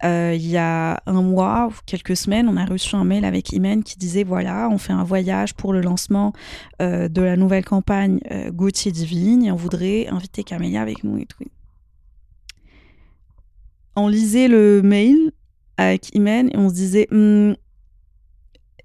Euh, 0.03 0.33
il 0.35 0.45
y 0.45 0.57
a 0.57 1.01
un 1.07 1.21
mois 1.23 1.69
ou 1.71 1.73
quelques 1.85 2.15
semaines, 2.15 2.47
on 2.47 2.55
a 2.55 2.65
reçu 2.65 2.95
un 2.95 3.03
mail 3.03 3.25
avec 3.25 3.51
Imen 3.51 3.83
qui 3.83 3.97
disait 3.97 4.23
voilà, 4.23 4.69
on 4.71 4.77
fait 4.77 4.93
un 4.93 5.03
voyage 5.03 5.55
pour 5.55 5.73
le 5.73 5.81
lancement 5.81 6.33
euh, 6.83 7.07
de 7.07 7.21
la 7.21 7.35
nouvelle 7.35 7.65
campagne 7.65 8.19
euh, 8.31 8.51
Gauthier 8.51 8.91
Divine 8.91 9.43
et 9.43 9.51
on 9.51 9.55
voudrait 9.55 10.07
inviter 10.07 10.43
Camélia 10.43 10.81
avec 10.81 11.03
nous 11.03 11.17
et 11.17 11.25
tout. 11.25 11.43
On 13.95 14.07
lisait 14.07 14.47
le 14.47 14.83
mail 14.83 15.31
avec 15.77 16.13
Imen 16.15 16.49
et 16.53 16.57
on 16.57 16.69
se 16.69 16.73
disait 16.73 17.07
hmm, 17.11 17.53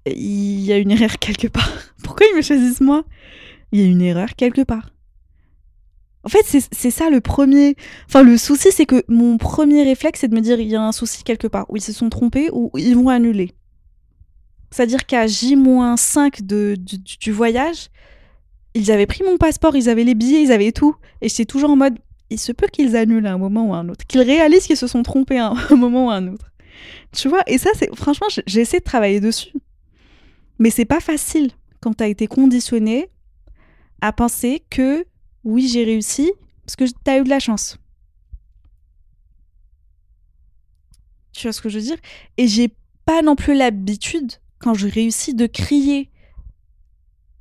il 0.05 0.61
y 0.61 0.71
a 0.71 0.77
une 0.77 0.91
erreur 0.91 1.17
quelque 1.19 1.47
part. 1.47 1.69
Pourquoi 2.03 2.25
ils 2.31 2.35
me 2.35 2.41
choisissent 2.41 2.81
moi? 2.81 3.03
Il 3.71 3.81
y 3.81 3.83
a 3.83 3.87
une 3.87 4.01
erreur 4.01 4.35
quelque 4.35 4.61
part. 4.61 4.89
En 6.25 6.29
fait, 6.29 6.45
c'est 6.45 6.91
ça 6.91 7.09
le 7.09 7.19
premier. 7.19 7.75
Enfin, 8.07 8.23
le 8.23 8.37
souci, 8.37 8.69
c'est 8.71 8.85
que 8.85 9.03
mon 9.09 9.37
premier 9.37 9.83
réflexe, 9.83 10.21
c'est 10.21 10.29
de 10.29 10.35
me 10.35 10.39
dire 10.39 10.57
il 10.57 10.69
y 10.69 10.75
a 10.75 10.81
un 10.81 10.93
souci 10.93 11.23
quelque 11.23 11.47
part, 11.47 11.65
ou 11.69 11.75
ils 11.75 11.81
se 11.81 11.91
sont 11.91 12.09
trompés, 12.09 12.49
ou 12.53 12.71
ils 12.77 12.95
vont 12.95 13.09
annuler. 13.09 13.51
C'est-à-dire 14.71 15.05
qu'à 15.05 15.27
J-5 15.27 16.45
de, 16.45 16.75
du, 16.79 16.97
du, 16.97 17.31
voyage, 17.31 17.89
ils 18.73 18.89
avaient 18.89 19.05
pris 19.05 19.23
mon 19.23 19.37
passeport, 19.37 19.75
ils 19.75 19.89
avaient 19.89 20.05
les 20.05 20.15
billets, 20.15 20.41
ils 20.41 20.53
avaient 20.53 20.71
tout. 20.71 20.95
Et 21.21 21.27
j'étais 21.27 21.45
toujours 21.45 21.71
en 21.71 21.75
mode 21.75 21.99
il 22.29 22.39
se 22.39 22.51
peut 22.51 22.67
qu'ils 22.67 22.95
annulent 22.95 23.27
à 23.27 23.33
un 23.33 23.37
moment 23.37 23.67
ou 23.67 23.73
à 23.73 23.77
un 23.77 23.89
autre, 23.89 24.05
qu'ils 24.07 24.21
réalisent 24.21 24.65
qu'ils 24.65 24.77
se 24.77 24.87
sont 24.87 25.03
trompés 25.03 25.37
à 25.37 25.49
un 25.49 25.75
moment 25.75 26.07
ou 26.07 26.09
à 26.09 26.15
un 26.15 26.27
autre. 26.27 26.52
Tu 27.11 27.29
vois 27.29 27.43
Et 27.47 27.57
ça, 27.57 27.69
c'est 27.75 27.93
franchement, 27.95 28.27
j'ai 28.45 28.61
essayé 28.61 28.79
de 28.79 28.85
travailler 28.85 29.19
dessus. 29.19 29.53
Mais 30.59 30.69
c'est 30.69 30.85
pas 30.85 30.99
facile 30.99 31.51
quand 31.81 31.93
tu 31.95 32.03
as 32.03 32.07
été 32.07 32.27
conditionné 32.27 33.09
à 34.01 34.13
penser 34.13 34.63
que 34.69 35.05
oui, 35.43 35.67
j'ai 35.67 35.83
réussi 35.83 36.31
parce 36.65 36.75
que 36.75 36.85
tu 36.85 37.11
as 37.11 37.19
eu 37.19 37.23
de 37.23 37.29
la 37.29 37.39
chance. 37.39 37.77
Tu 41.33 41.47
vois 41.47 41.53
ce 41.53 41.61
que 41.61 41.69
je 41.69 41.79
veux 41.79 41.83
dire? 41.83 41.97
Et 42.37 42.47
j'ai 42.47 42.75
pas 43.05 43.21
non 43.21 43.35
plus 43.35 43.55
l'habitude, 43.55 44.31
quand 44.59 44.73
je 44.73 44.87
réussis, 44.87 45.33
de 45.33 45.47
crier 45.47 46.09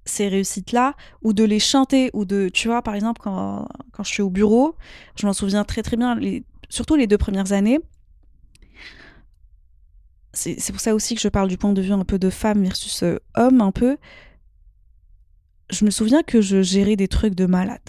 ces 0.04 0.28
réussites-là, 0.28 0.96
ou 1.22 1.32
de 1.32 1.44
les 1.44 1.60
chanter, 1.60 2.10
ou 2.12 2.24
de, 2.24 2.48
tu 2.48 2.68
vois, 2.68 2.82
par 2.82 2.94
exemple, 2.94 3.20
quand, 3.22 3.68
quand 3.92 4.02
je 4.02 4.08
suis 4.08 4.22
au 4.22 4.30
bureau, 4.30 4.74
je 5.16 5.26
m'en 5.26 5.32
souviens 5.32 5.62
très 5.62 5.82
très 5.82 5.96
bien, 5.96 6.18
surtout 6.68 6.96
les 6.96 7.06
deux 7.06 7.18
premières 7.18 7.52
années. 7.52 7.78
C'est 10.34 10.72
pour 10.72 10.80
ça 10.80 10.94
aussi 10.94 11.14
que 11.14 11.20
je 11.20 11.28
parle 11.28 11.48
du 11.48 11.58
point 11.58 11.72
de 11.72 11.82
vue 11.82 11.92
un 11.92 12.04
peu 12.04 12.18
de 12.18 12.30
femme 12.30 12.62
versus 12.62 13.02
euh, 13.02 13.18
homme, 13.36 13.60
un 13.60 13.70
peu. 13.70 13.98
Je 15.70 15.84
me 15.84 15.90
souviens 15.90 16.22
que 16.22 16.40
je 16.40 16.62
gérais 16.62 16.96
des 16.96 17.08
trucs 17.08 17.34
de 17.34 17.46
malade. 17.46 17.80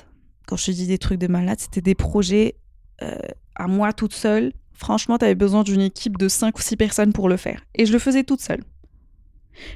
Quand 0.45 0.57
je 0.57 0.71
dis 0.71 0.87
des 0.87 0.97
trucs 0.97 1.19
de 1.19 1.27
malade, 1.27 1.59
c'était 1.59 1.81
des 1.81 1.95
projets 1.95 2.55
euh, 3.01 3.17
à 3.55 3.67
moi 3.67 3.93
toute 3.93 4.13
seule. 4.13 4.51
Franchement, 4.73 5.17
tu 5.17 5.25
avais 5.25 5.35
besoin 5.35 5.63
d'une 5.63 5.81
équipe 5.81 6.17
de 6.17 6.27
5 6.27 6.57
ou 6.57 6.61
6 6.61 6.75
personnes 6.75 7.13
pour 7.13 7.29
le 7.29 7.37
faire. 7.37 7.63
Et 7.75 7.85
je 7.85 7.93
le 7.93 7.99
faisais 7.99 8.23
toute 8.23 8.41
seule. 8.41 8.63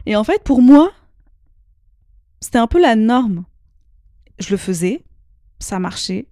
Et 0.05 0.15
en 0.15 0.23
fait, 0.23 0.43
pour 0.43 0.61
moi, 0.61 0.91
c'était 2.41 2.57
un 2.57 2.67
peu 2.67 2.81
la 2.81 2.95
norme. 2.95 3.45
Je 4.39 4.51
le 4.51 4.57
faisais, 4.57 5.03
ça 5.59 5.79
marchait. 5.79 6.27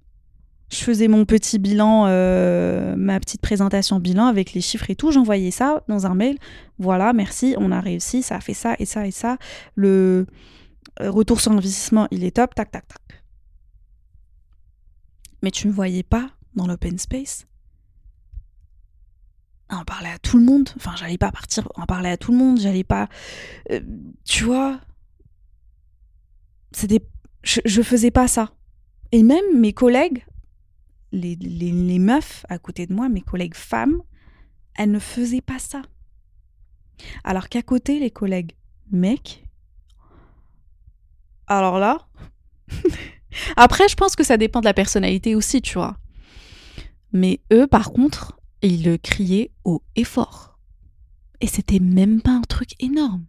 Je 0.70 0.78
faisais 0.78 1.08
mon 1.08 1.26
petit 1.26 1.60
bilan, 1.60 2.06
euh, 2.08 2.96
ma 2.96 3.20
petite 3.20 3.42
présentation 3.42 4.00
bilan 4.00 4.26
avec 4.26 4.54
les 4.54 4.62
chiffres 4.62 4.90
et 4.90 4.96
tout. 4.96 5.12
J'envoyais 5.12 5.52
ça 5.52 5.84
dans 5.88 6.08
un 6.08 6.16
mail. 6.16 6.38
Voilà, 6.80 7.14
merci, 7.14 7.56
on 7.58 7.72
a 7.72 7.80
réussi, 7.80 8.24
ça 8.24 8.38
a 8.38 8.42
fait 8.42 8.56
ça 8.56 8.76
et 8.80 8.86
ça 8.86 9.06
et 9.06 9.12
ça. 9.12 9.38
Le 9.76 10.26
euh, 11.02 11.12
retour 11.12 11.40
sur 11.40 11.52
investissement, 11.52 12.08
il 12.10 12.24
est 12.24 12.36
top, 12.36 12.56
tac, 12.56 12.72
tac, 12.72 12.88
tac. 12.88 13.24
Mais 15.44 15.52
tu 15.52 15.68
ne 15.68 15.72
me 15.72 15.76
voyais 15.76 16.04
pas 16.04 16.32
dans 16.56 16.66
l'open 16.66 16.98
space? 16.98 17.46
En 19.70 19.84
parler 19.84 20.10
à 20.10 20.18
tout 20.18 20.38
le 20.38 20.46
monde? 20.46 20.70
Enfin, 20.78 20.96
j'allais 20.96 21.18
pas 21.18 21.32
partir 21.32 21.68
en 21.76 21.86
parler 21.86 22.10
à 22.10 22.18
tout 22.18 22.32
le 22.32 22.38
monde. 22.38 22.60
J'allais 22.60 22.84
pas. 22.84 23.08
Euh, 23.72 23.82
tu 24.24 24.46
vois, 24.46 24.80
je, 27.44 27.60
je 27.64 27.82
faisais 27.82 28.12
pas 28.12 28.28
ça. 28.28 28.52
Et 29.12 29.22
même 29.22 29.60
mes 29.60 29.74
collègues, 29.74 30.26
les, 31.16 32.00
meufs 32.00 32.46
à 32.50 32.58
côté 32.58 32.88
de 32.88 32.94
moi, 32.94 33.10
mes 33.10 33.22
collègues 33.22 33.56
femmes, 33.56 34.02
elles 34.76 34.92
ne 34.92 35.00
faisaient 35.00 35.42
pas 35.42 35.60
ça. 35.60 35.82
Alors 37.24 37.50
qu'à 37.50 37.62
côté, 37.62 38.00
les 38.00 38.12
collègues 38.12 38.54
mecs, 38.92 39.44
alors 41.48 41.80
là, 41.80 42.08
après, 43.58 43.88
je 43.88 43.96
pense 43.96 44.16
que 44.16 44.24
ça 44.24 44.38
dépend 44.38 44.60
de 44.60 44.66
la 44.66 44.74
personnalité 44.74 45.36
aussi, 45.36 45.62
tu 45.62 45.76
vois. 45.76 45.98
Mais 47.12 47.40
eux, 47.52 47.68
par 47.68 47.92
contre, 47.92 48.40
ils 48.62 49.00
criaient 49.00 49.52
haut 49.64 49.84
et 49.96 50.04
fort. 50.04 50.60
Et 51.42 51.48
c'était 51.48 51.80
même 51.80 52.22
pas 52.22 52.32
un 52.32 52.42
truc 52.42 52.72
énorme. 52.80 53.26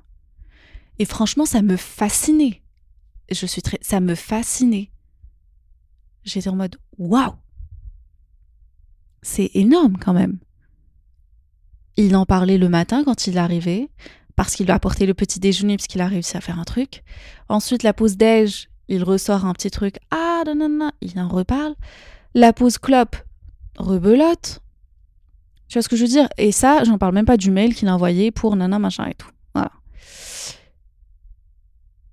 Et 0.99 1.05
franchement, 1.05 1.45
ça 1.45 1.63
me 1.63 1.77
fascinait 1.77 2.63
je 3.31 3.47
suis 3.47 3.63
très, 3.63 3.79
ça 3.83 4.01
me 4.01 4.15
fascinait. 4.15 4.91
J'étais 6.25 6.49
en 6.49 6.57
mode 6.57 6.77
waouh, 6.99 7.35
c'est 9.27 9.51
énorme 9.55 9.97
quand 9.99 10.13
même. 10.13 10.39
Il 11.97 12.15
en 12.15 12.27
parlait 12.27 12.59
le 12.59 12.69
matin 12.69 13.03
quand 13.05 13.27
il 13.27 13.39
arrivait, 13.39 13.89
parce 14.37 14.55
qu'il 14.55 14.67
lui 14.67 14.73
a 14.73 14.77
apporté 14.77 15.05
le 15.05 15.15
petit 15.15 15.41
déjeuner, 15.41 15.77
parce 15.77 15.89
qu'il 15.89 16.01
a 16.01 16.07
réussi 16.07 16.37
à 16.37 16.41
faire 16.41 16.61
un 16.61 16.65
truc. 16.65 17.03
Ensuite, 17.49 17.83
la 17.83 17.93
pause 17.93 18.17
déj, 18.17 18.69
il 18.89 19.03
ressort 19.03 19.45
un 19.45 19.53
petit 19.53 19.71
truc. 19.71 19.97
Ah, 20.11 20.43
non, 20.47 20.55
non, 20.55 20.69
non, 20.69 20.93
il 21.01 21.19
en 21.19 21.29
reparle. 21.29 21.75
La 22.35 22.53
pause 22.53 22.79
clope, 22.79 23.17
rebelote. 23.79 24.61
Tu 25.69 25.75
vois 25.75 25.83
ce 25.83 25.89
que 25.89 25.97
je 25.97 26.03
veux 26.03 26.11
dire? 26.11 26.29
Et 26.39 26.53
ça, 26.53 26.85
j'en 26.85 26.99
parle 26.99 27.15
même 27.15 27.25
pas 27.25 27.37
du 27.37 27.51
mail 27.51 27.75
qu'il 27.75 27.89
a 27.89 27.95
envoyé 27.95 28.31
pour 28.31 28.55
nana 28.55 28.79
machin 28.79 29.07
et 29.07 29.15
tout. 29.15 29.31
Voilà. 29.55 29.73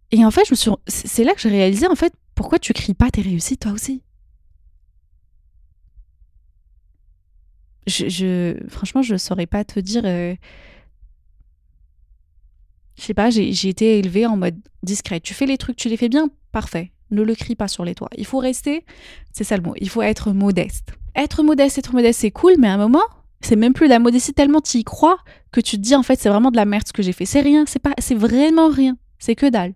Et 0.10 0.26
en 0.26 0.32
fait, 0.32 0.46
je 0.46 0.52
me 0.52 0.56
suis... 0.56 0.72
c'est 0.88 1.24
là 1.24 1.34
que 1.34 1.42
j'ai 1.42 1.50
réalisé, 1.50 1.86
en 1.88 1.96
fait, 1.96 2.14
pourquoi 2.34 2.58
tu 2.58 2.74
cries 2.74 2.96
pas 2.96 3.12
tes 3.12 3.22
réussites, 3.22 3.60
toi 3.62 3.74
aussi? 3.74 4.02
Je, 7.88 8.56
Franchement, 8.68 9.02
je 9.02 9.16
saurais 9.16 9.48
pas 9.48 9.64
te 9.64 9.80
dire... 9.80 10.04
Euh, 10.06 10.36
je 12.96 13.02
sais 13.02 13.14
pas, 13.14 13.30
j'ai 13.30 13.68
été 13.68 14.00
élevée 14.00 14.26
en 14.26 14.38
mode 14.38 14.56
discret. 14.84 15.20
Tu 15.20 15.34
fais 15.34 15.46
les 15.46 15.58
trucs, 15.58 15.76
tu 15.76 15.90
les 15.90 15.98
fais 15.98 16.10
bien, 16.10 16.30
parfait. 16.52 16.92
Ne 17.12 17.24
le 17.24 17.36
crie 17.36 17.56
pas 17.56 17.68
sur 17.68 17.84
les 17.84 17.96
toits. 17.96 18.10
Il 18.18 18.26
faut 18.26 18.38
rester, 18.38 18.86
c'est 19.32 19.44
ça 19.44 19.58
le 19.58 19.64
mot, 19.64 19.74
il 19.80 19.90
faut 19.90 20.02
être 20.02 20.32
modeste. 20.32 20.94
Être 21.16 21.44
modeste, 21.44 21.78
être 21.78 21.94
modeste, 21.94 22.20
c'est 22.22 22.32
cool, 22.32 22.54
mais 22.60 22.68
à 22.68 22.74
un 22.74 22.78
moment, 22.78 23.04
c'est 23.42 23.56
même 23.56 23.74
plus 23.74 23.88
de 23.88 23.92
la 23.94 24.00
modestie 24.00 24.34
tellement 24.34 24.62
tu 24.62 24.78
y 24.78 24.84
crois 24.84 25.18
que 25.52 25.60
tu 25.60 25.78
te 25.78 25.82
dis 25.82 25.96
en 25.96 26.04
fait 26.04 26.20
c'est 26.20 26.30
vraiment 26.30 26.50
de 26.50 26.56
la 26.56 26.66
merde 26.66 26.88
ce 26.88 26.94
que 26.94 27.04
j'ai 27.04 27.14
fait. 27.14 27.26
C'est 27.26 27.42
rien, 27.42 27.66
c'est 27.68 27.80
pas, 27.80 27.94
c'est 27.98 28.16
vraiment 28.16 28.70
rien. 28.70 28.98
C'est 29.20 29.36
que 29.36 29.50
dalle. 29.50 29.74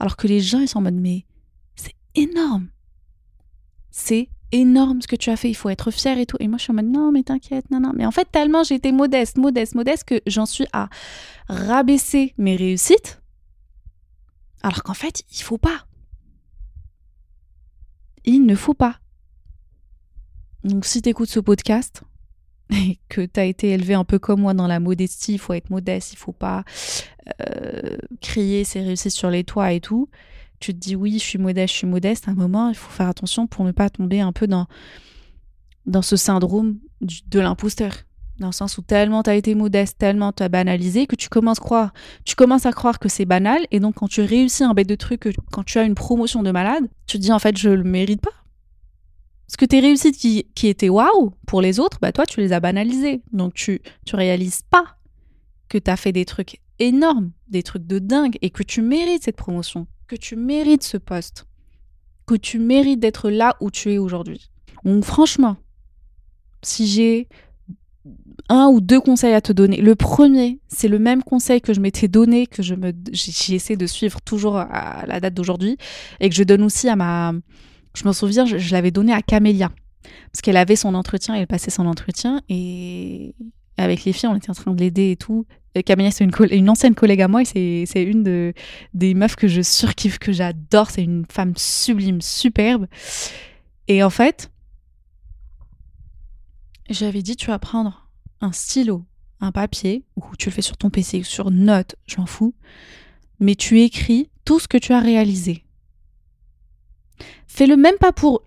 Alors 0.00 0.16
que 0.16 0.26
les 0.26 0.40
gens, 0.40 0.60
ils 0.60 0.68
sont 0.68 0.78
en 0.78 0.82
mode, 0.82 0.94
mais 0.94 1.24
c'est 1.76 1.94
énorme. 2.14 2.68
C'est 3.90 4.28
énorme 4.54 5.02
ce 5.02 5.06
que 5.06 5.16
tu 5.16 5.30
as 5.30 5.36
fait, 5.36 5.50
il 5.50 5.54
faut 5.54 5.68
être 5.68 5.90
fier 5.90 6.18
et 6.18 6.26
tout. 6.26 6.36
Et 6.40 6.48
moi, 6.48 6.58
je 6.58 6.64
suis 6.64 6.70
en 6.70 6.74
mode, 6.74 6.86
non, 6.86 7.12
mais 7.12 7.22
t'inquiète, 7.22 7.70
non, 7.70 7.80
non. 7.80 7.92
Mais 7.94 8.06
en 8.06 8.10
fait, 8.10 8.28
tellement 8.30 8.62
été 8.62 8.92
modeste, 8.92 9.36
modeste, 9.36 9.74
modeste, 9.74 10.04
que 10.04 10.20
j'en 10.26 10.46
suis 10.46 10.66
à 10.72 10.88
rabaisser 11.48 12.34
mes 12.38 12.56
réussites. 12.56 13.20
Alors 14.62 14.82
qu'en 14.82 14.94
fait, 14.94 15.24
il 15.30 15.42
faut 15.42 15.58
pas. 15.58 15.86
Il 18.24 18.46
ne 18.46 18.54
faut 18.54 18.74
pas. 18.74 18.98
Donc, 20.62 20.86
si 20.86 21.02
tu 21.02 21.12
ce 21.26 21.40
podcast, 21.40 22.02
et 22.70 22.98
que 23.08 23.20
tu 23.20 23.40
as 23.40 23.44
été 23.44 23.70
élevé 23.70 23.94
un 23.94 24.04
peu 24.04 24.18
comme 24.18 24.40
moi 24.40 24.54
dans 24.54 24.66
la 24.66 24.80
modestie, 24.80 25.34
il 25.34 25.38
faut 25.38 25.52
être 25.52 25.70
modeste, 25.70 26.12
il 26.12 26.16
faut 26.16 26.32
pas 26.32 26.64
euh, 27.40 27.96
crier 28.20 28.64
ses 28.64 28.80
réussites 28.80 29.12
sur 29.12 29.30
les 29.30 29.44
toits 29.44 29.72
et 29.72 29.80
tout, 29.80 30.08
tu 30.60 30.72
te 30.74 30.78
dis 30.78 30.96
oui, 30.96 31.18
je 31.18 31.24
suis 31.24 31.38
modeste, 31.38 31.72
je 31.72 31.78
suis 31.78 31.86
modeste, 31.86 32.28
à 32.28 32.32
un 32.32 32.34
moment, 32.34 32.68
il 32.68 32.74
faut 32.74 32.90
faire 32.90 33.08
attention 33.08 33.46
pour 33.46 33.64
ne 33.64 33.72
pas 33.72 33.90
tomber 33.90 34.20
un 34.20 34.32
peu 34.32 34.46
dans, 34.46 34.66
dans 35.86 36.02
ce 36.02 36.16
syndrome 36.16 36.78
de 37.00 37.40
l'imposteur. 37.40 37.92
Dans 38.38 38.48
le 38.48 38.52
sens 38.52 38.78
où 38.78 38.82
tellement 38.82 39.22
tu 39.22 39.30
as 39.30 39.36
été 39.36 39.54
modeste, 39.54 39.96
tellement 39.98 40.32
tu 40.32 40.42
as 40.42 40.48
banalisé 40.48 41.06
que 41.06 41.14
tu 41.14 41.28
commences, 41.28 41.60
croire, 41.60 41.92
tu 42.24 42.34
commences 42.34 42.66
à 42.66 42.72
croire 42.72 42.98
que 42.98 43.08
c'est 43.08 43.26
banal. 43.26 43.64
Et 43.70 43.78
donc, 43.78 43.94
quand 43.96 44.08
tu 44.08 44.22
réussis 44.22 44.64
un 44.64 44.74
bête 44.74 44.88
de 44.88 44.96
truc, 44.96 45.28
quand 45.52 45.62
tu 45.62 45.78
as 45.78 45.84
une 45.84 45.94
promotion 45.94 46.42
de 46.42 46.50
malade, 46.50 46.88
tu 47.06 47.18
te 47.18 47.22
dis 47.22 47.30
en 47.30 47.38
fait, 47.38 47.56
je 47.56 47.70
le 47.70 47.84
mérite 47.84 48.20
pas 48.20 48.32
parce 49.46 49.56
que 49.56 49.64
tes 49.66 49.80
réussites 49.80 50.16
qui, 50.16 50.46
qui 50.54 50.68
étaient 50.68 50.88
waouh 50.88 51.32
pour 51.46 51.60
les 51.60 51.78
autres, 51.78 51.98
bah 52.00 52.12
toi, 52.12 52.26
tu 52.26 52.40
les 52.40 52.52
as 52.52 52.60
banalisées. 52.60 53.22
Donc, 53.32 53.54
tu, 53.54 53.80
tu 54.04 54.16
réalises 54.16 54.62
pas 54.62 54.96
que 55.68 55.78
tu 55.78 55.90
as 55.90 55.96
fait 55.96 56.12
des 56.12 56.24
trucs 56.24 56.60
énormes, 56.78 57.30
des 57.48 57.62
trucs 57.62 57.86
de 57.86 57.98
dingue, 57.98 58.36
et 58.42 58.50
que 58.50 58.62
tu 58.62 58.82
mérites 58.82 59.24
cette 59.24 59.36
promotion, 59.36 59.86
que 60.06 60.16
tu 60.16 60.36
mérites 60.36 60.82
ce 60.82 60.96
poste, 60.96 61.46
que 62.26 62.34
tu 62.34 62.58
mérites 62.58 63.00
d'être 63.00 63.30
là 63.30 63.56
où 63.60 63.70
tu 63.70 63.92
es 63.92 63.98
aujourd'hui. 63.98 64.50
Donc, 64.84 65.04
franchement, 65.04 65.56
si 66.62 66.86
j'ai 66.86 67.28
un 68.48 68.66
ou 68.66 68.80
deux 68.80 69.00
conseils 69.00 69.32
à 69.32 69.40
te 69.40 69.52
donner. 69.52 69.78
Le 69.78 69.94
premier, 69.94 70.60
c'est 70.68 70.88
le 70.88 70.98
même 70.98 71.22
conseil 71.22 71.60
que 71.60 71.72
je 71.72 71.80
m'étais 71.80 72.08
donné, 72.08 72.46
que 72.46 72.62
je 72.62 72.74
me, 72.74 72.92
j'essaie 73.12 73.76
de 73.76 73.86
suivre 73.86 74.20
toujours 74.20 74.58
à 74.58 75.04
la 75.06 75.20
date 75.20 75.34
d'aujourd'hui, 75.34 75.78
et 76.20 76.28
que 76.28 76.34
je 76.34 76.42
donne 76.42 76.62
aussi 76.62 76.88
à 76.88 76.96
ma, 76.96 77.32
je 77.94 78.04
m'en 78.04 78.12
souviens, 78.12 78.44
je, 78.44 78.72
l'avais 78.72 78.90
donné 78.90 79.12
à 79.12 79.22
Camélia. 79.22 79.70
Parce 80.30 80.42
qu'elle 80.42 80.56
avait 80.56 80.76
son 80.76 80.94
entretien, 80.94 81.34
elle 81.34 81.46
passait 81.46 81.70
son 81.70 81.86
entretien. 81.86 82.42
Et 82.48 83.34
avec 83.76 84.04
les 84.04 84.12
filles, 84.12 84.28
on 84.28 84.36
était 84.36 84.50
en 84.50 84.54
train 84.54 84.72
de 84.72 84.80
l'aider 84.80 85.10
et 85.10 85.16
tout. 85.16 85.46
Camélia, 85.82 86.12
c'est 86.12 86.24
une, 86.24 86.70
ancienne 86.70 86.94
collègue 86.94 87.22
à 87.22 87.28
moi 87.28 87.42
et 87.54 87.84
c'est 87.86 88.02
une 88.02 88.22
de, 88.22 88.54
des 88.92 89.14
meufs 89.14 89.34
que 89.34 89.48
je 89.48 89.60
surkiffe, 89.60 90.18
que 90.18 90.32
j'adore. 90.32 90.90
C'est 90.90 91.02
une 91.02 91.24
femme 91.28 91.54
sublime, 91.56 92.20
superbe. 92.20 92.86
Et 93.88 94.04
en 94.04 94.10
fait, 94.10 94.52
j'avais 96.88 97.22
dit, 97.22 97.34
tu 97.34 97.46
vas 97.46 97.58
prendre 97.58 98.08
un 98.40 98.52
stylo, 98.52 99.04
un 99.40 99.50
papier, 99.50 100.04
ou 100.16 100.22
tu 100.38 100.48
le 100.48 100.54
fais 100.54 100.62
sur 100.62 100.76
ton 100.76 100.90
PC, 100.90 101.24
sur 101.24 101.50
note, 101.50 101.96
je 102.06 102.18
m'en 102.18 102.26
fous, 102.26 102.54
mais 103.40 103.56
tu 103.56 103.80
écris 103.80 104.30
tout 104.44 104.60
ce 104.60 104.68
que 104.68 104.78
tu 104.78 104.92
as 104.92 105.00
réalisé. 105.00 105.64
Fais-le 107.48 107.76
même 107.76 107.96
pas 107.98 108.12
pour 108.12 108.42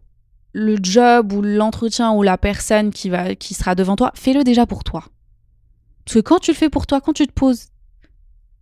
le 0.54 0.78
job 0.82 1.34
ou 1.34 1.42
l'entretien 1.42 2.14
ou 2.14 2.24
la 2.24 2.38
personne 2.38 2.92
qui 2.92 3.54
sera 3.54 3.76
devant 3.76 3.96
toi, 3.96 4.12
fais-le 4.16 4.44
déjà 4.44 4.66
pour 4.66 4.84
toi. 4.84 5.04
Parce 6.08 6.14
que 6.14 6.20
quand 6.20 6.40
tu 6.40 6.52
le 6.52 6.56
fais 6.56 6.70
pour 6.70 6.88
toi, 6.88 7.02
quand 7.02 7.12
tu 7.12 7.28
te 7.28 7.34
poses, 7.34 7.66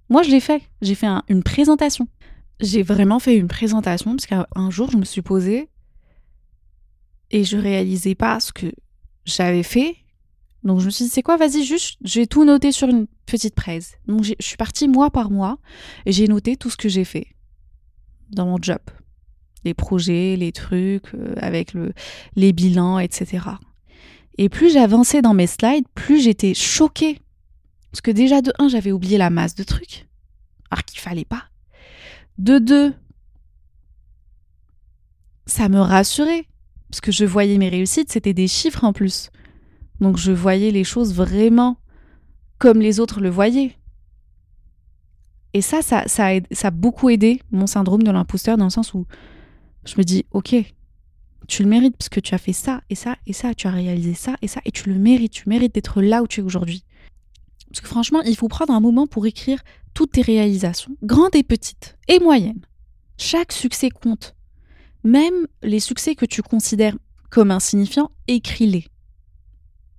moi 0.09 0.23
je 0.23 0.31
l'ai 0.31 0.39
fait, 0.39 0.63
j'ai 0.81 0.95
fait 0.95 1.05
une 1.29 1.43
présentation. 1.43 2.07
J'ai 2.59 2.81
vraiment 2.81 3.19
fait 3.19 3.35
une 3.35 3.47
présentation 3.47 4.15
parce 4.15 4.25
qu'un 4.25 4.69
jour 4.71 4.89
je 4.89 4.97
me 4.97 5.05
suis 5.05 5.21
posée 5.21 5.69
et 7.29 7.43
je 7.43 7.55
réalisais 7.55 8.15
pas 8.15 8.39
ce 8.39 8.51
que 8.51 8.71
j'avais 9.25 9.61
fait. 9.61 9.95
Donc 10.63 10.79
je 10.79 10.85
me 10.85 10.89
suis 10.89 11.05
dit, 11.05 11.11
c'est 11.11 11.21
quoi, 11.21 11.37
vas-y, 11.37 11.63
juste, 11.63 11.99
j'ai 12.01 12.25
tout 12.25 12.45
noté 12.45 12.71
sur 12.71 12.87
une 12.89 13.05
petite 13.27 13.53
presse. 13.53 13.93
Donc 14.07 14.23
je 14.23 14.33
suis 14.39 14.57
partie 14.57 14.87
mois 14.87 15.11
par 15.11 15.29
mois 15.29 15.59
et 16.07 16.11
j'ai 16.11 16.27
noté 16.27 16.57
tout 16.57 16.71
ce 16.71 16.77
que 16.77 16.89
j'ai 16.89 17.05
fait 17.05 17.27
dans 18.31 18.47
mon 18.47 18.57
job. 18.59 18.79
Les 19.65 19.75
projets, 19.75 20.35
les 20.35 20.51
trucs, 20.51 21.13
euh, 21.13 21.35
avec 21.37 21.73
le, 21.73 21.93
les 22.35 22.53
bilans, 22.53 22.97
etc. 22.97 23.45
Et 24.39 24.49
plus 24.49 24.73
j'avançais 24.73 25.21
dans 25.21 25.35
mes 25.35 25.45
slides, 25.45 25.85
plus 25.93 26.19
j'étais 26.23 26.55
choquée. 26.55 27.19
Parce 27.95 28.01
que 28.01 28.11
déjà, 28.11 28.41
de 28.41 28.51
un, 28.59 28.67
j'avais 28.67 28.91
oublié 28.91 29.17
la 29.17 29.29
masse 29.29 29.55
de 29.55 29.63
trucs, 29.63 30.05
alors 30.69 30.83
qu'il 30.83 30.99
fallait 30.99 31.23
pas. 31.23 31.45
De 32.37 32.59
deux, 32.59 32.93
ça 35.45 35.69
me 35.69 35.79
rassurait 35.79 36.45
parce 36.89 36.99
que 36.99 37.13
je 37.13 37.23
voyais 37.23 37.57
mes 37.57 37.69
réussites, 37.69 38.11
c'était 38.11 38.33
des 38.33 38.49
chiffres 38.49 38.83
en 38.83 38.91
plus. 38.91 39.29
Donc 40.01 40.17
je 40.17 40.33
voyais 40.33 40.71
les 40.71 40.83
choses 40.83 41.13
vraiment 41.13 41.77
comme 42.57 42.81
les 42.81 42.99
autres 42.99 43.21
le 43.21 43.29
voyaient. 43.29 43.77
Et 45.53 45.61
ça, 45.61 45.81
ça, 45.81 46.03
ça, 46.05 46.35
a, 46.35 46.39
ça 46.51 46.67
a 46.67 46.71
beaucoup 46.71 47.09
aidé 47.09 47.41
mon 47.51 47.65
syndrome 47.65 48.03
de 48.03 48.11
l'imposteur 48.11 48.57
dans 48.57 48.65
le 48.65 48.71
sens 48.71 48.93
où 48.93 49.05
je 49.85 49.93
me 49.97 50.03
dis, 50.03 50.25
ok, 50.31 50.53
tu 51.47 51.63
le 51.63 51.69
mérites 51.69 51.95
parce 51.95 52.09
que 52.09 52.19
tu 52.19 52.35
as 52.35 52.39
fait 52.39 52.51
ça 52.51 52.81
et 52.89 52.95
ça 52.95 53.15
et 53.25 53.31
ça, 53.31 53.53
tu 53.53 53.67
as 53.67 53.71
réalisé 53.71 54.15
ça 54.15 54.35
et 54.41 54.49
ça, 54.49 54.59
et 54.65 54.71
tu 54.71 54.89
le 54.89 54.99
mérites, 54.99 55.31
tu 55.31 55.47
mérites 55.47 55.73
d'être 55.73 56.01
là 56.01 56.21
où 56.21 56.27
tu 56.27 56.41
es 56.41 56.43
aujourd'hui. 56.43 56.83
Parce 57.75 57.81
que 57.81 57.89
franchement, 57.89 58.21
il 58.21 58.37
faut 58.37 58.47
prendre 58.47 58.73
un 58.73 58.79
moment 58.79 59.05
pour 59.05 59.25
écrire 59.25 59.61
toutes 59.93 60.13
tes 60.13 60.21
réalisations, 60.21 60.95
grandes 61.03 61.35
et 61.35 61.43
petites, 61.43 61.97
et 62.07 62.19
moyennes. 62.19 62.61
Chaque 63.17 63.51
succès 63.51 63.89
compte. 63.89 64.33
Même 65.03 65.45
les 65.61 65.81
succès 65.81 66.15
que 66.15 66.25
tu 66.25 66.41
considères 66.41 66.97
comme 67.29 67.51
insignifiants, 67.51 68.11
écris-les. 68.29 68.85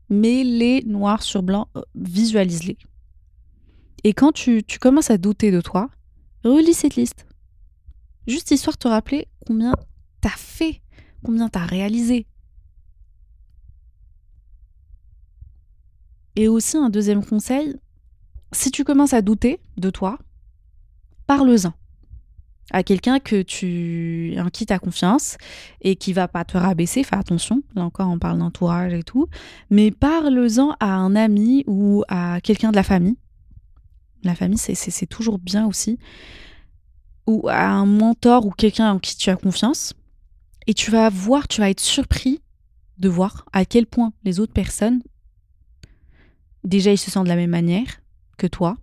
Mets-les 0.08 0.84
noir 0.86 1.22
sur 1.22 1.42
blanc, 1.42 1.68
euh, 1.76 1.82
visualise-les. 1.94 2.78
Et 4.04 4.14
quand 4.14 4.32
tu, 4.32 4.64
tu 4.64 4.78
commences 4.78 5.10
à 5.10 5.18
douter 5.18 5.50
de 5.50 5.60
toi, 5.60 5.90
relis 6.44 6.72
cette 6.72 6.96
liste. 6.96 7.26
Juste 8.26 8.52
histoire 8.52 8.76
de 8.76 8.80
te 8.80 8.88
rappeler 8.88 9.28
combien 9.46 9.74
t'as 10.22 10.30
fait, 10.30 10.80
combien 11.22 11.50
t'as 11.50 11.66
réalisé. 11.66 12.26
Et 16.36 16.48
aussi 16.48 16.76
un 16.76 16.90
deuxième 16.90 17.24
conseil, 17.24 17.76
si 18.52 18.70
tu 18.70 18.84
commences 18.84 19.14
à 19.14 19.22
douter 19.22 19.60
de 19.78 19.90
toi, 19.90 20.18
parle-en 21.26 21.72
à 22.72 22.82
quelqu'un 22.82 23.20
que 23.20 23.42
tu 23.42 24.34
en 24.38 24.48
qui 24.48 24.66
as 24.72 24.78
confiance 24.78 25.38
et 25.80 25.96
qui 25.96 26.12
va 26.12 26.28
pas 26.28 26.44
te 26.44 26.58
rabaisser, 26.58 27.04
fais 27.04 27.16
attention, 27.16 27.62
là 27.74 27.84
encore 27.84 28.08
on 28.08 28.18
parle 28.18 28.38
d'entourage 28.38 28.92
et 28.92 29.02
tout, 29.02 29.28
mais 29.70 29.90
parle-en 29.90 30.74
à 30.80 30.92
un 30.92 31.14
ami 31.14 31.64
ou 31.66 32.02
à 32.08 32.40
quelqu'un 32.40 32.70
de 32.70 32.76
la 32.76 32.82
famille. 32.82 33.16
La 34.24 34.34
famille, 34.34 34.58
c'est 34.58 35.06
toujours 35.06 35.38
bien 35.38 35.66
aussi. 35.66 35.98
Ou 37.28 37.48
à 37.48 37.66
un 37.66 37.86
mentor 37.86 38.46
ou 38.46 38.50
quelqu'un 38.50 38.92
en 38.92 38.98
qui 38.98 39.16
tu 39.16 39.30
as 39.30 39.36
confiance. 39.36 39.94
Et 40.66 40.74
tu 40.74 40.90
vas 40.90 41.08
voir, 41.10 41.46
tu 41.46 41.60
vas 41.60 41.70
être 41.70 41.80
surpris 41.80 42.40
de 42.98 43.08
voir 43.08 43.44
à 43.52 43.64
quel 43.64 43.86
point 43.86 44.12
les 44.24 44.40
autres 44.40 44.52
personnes, 44.52 45.00
déjà 46.66 46.92
ils 46.92 46.98
se 46.98 47.10
sentent 47.10 47.24
de 47.24 47.30
la 47.30 47.36
même 47.36 47.50
manière 47.50 48.02
que 48.36 48.46
toi, 48.46 48.76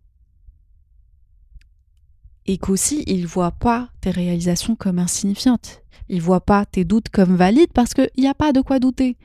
et 2.45 2.57
qu'aussi 2.57 3.03
ils 3.05 3.27
voient 3.27 3.51
pas 3.51 3.89
tes 4.01 4.11
réalisations 4.11 4.75
comme 4.75 4.99
insignifiantes. 4.99 5.83
Ils 6.09 6.21
voient 6.21 6.45
pas 6.45 6.65
tes 6.65 6.83
doutes 6.83 7.09
comme 7.09 7.35
valides 7.35 7.71
parce 7.73 7.93
qu'il 7.93 8.09
n'y 8.17 8.27
a 8.27 8.33
pas 8.33 8.51
de 8.51 8.61
quoi 8.61 8.79
douter. 8.79 9.17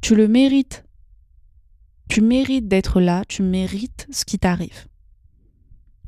Tu 0.00 0.14
le 0.14 0.28
mérites. 0.28 0.84
Tu 2.08 2.20
mérites 2.20 2.68
d'être 2.68 3.00
là, 3.00 3.24
tu 3.26 3.42
mérites 3.42 4.06
ce 4.12 4.24
qui 4.24 4.38
t'arrive. 4.38 4.86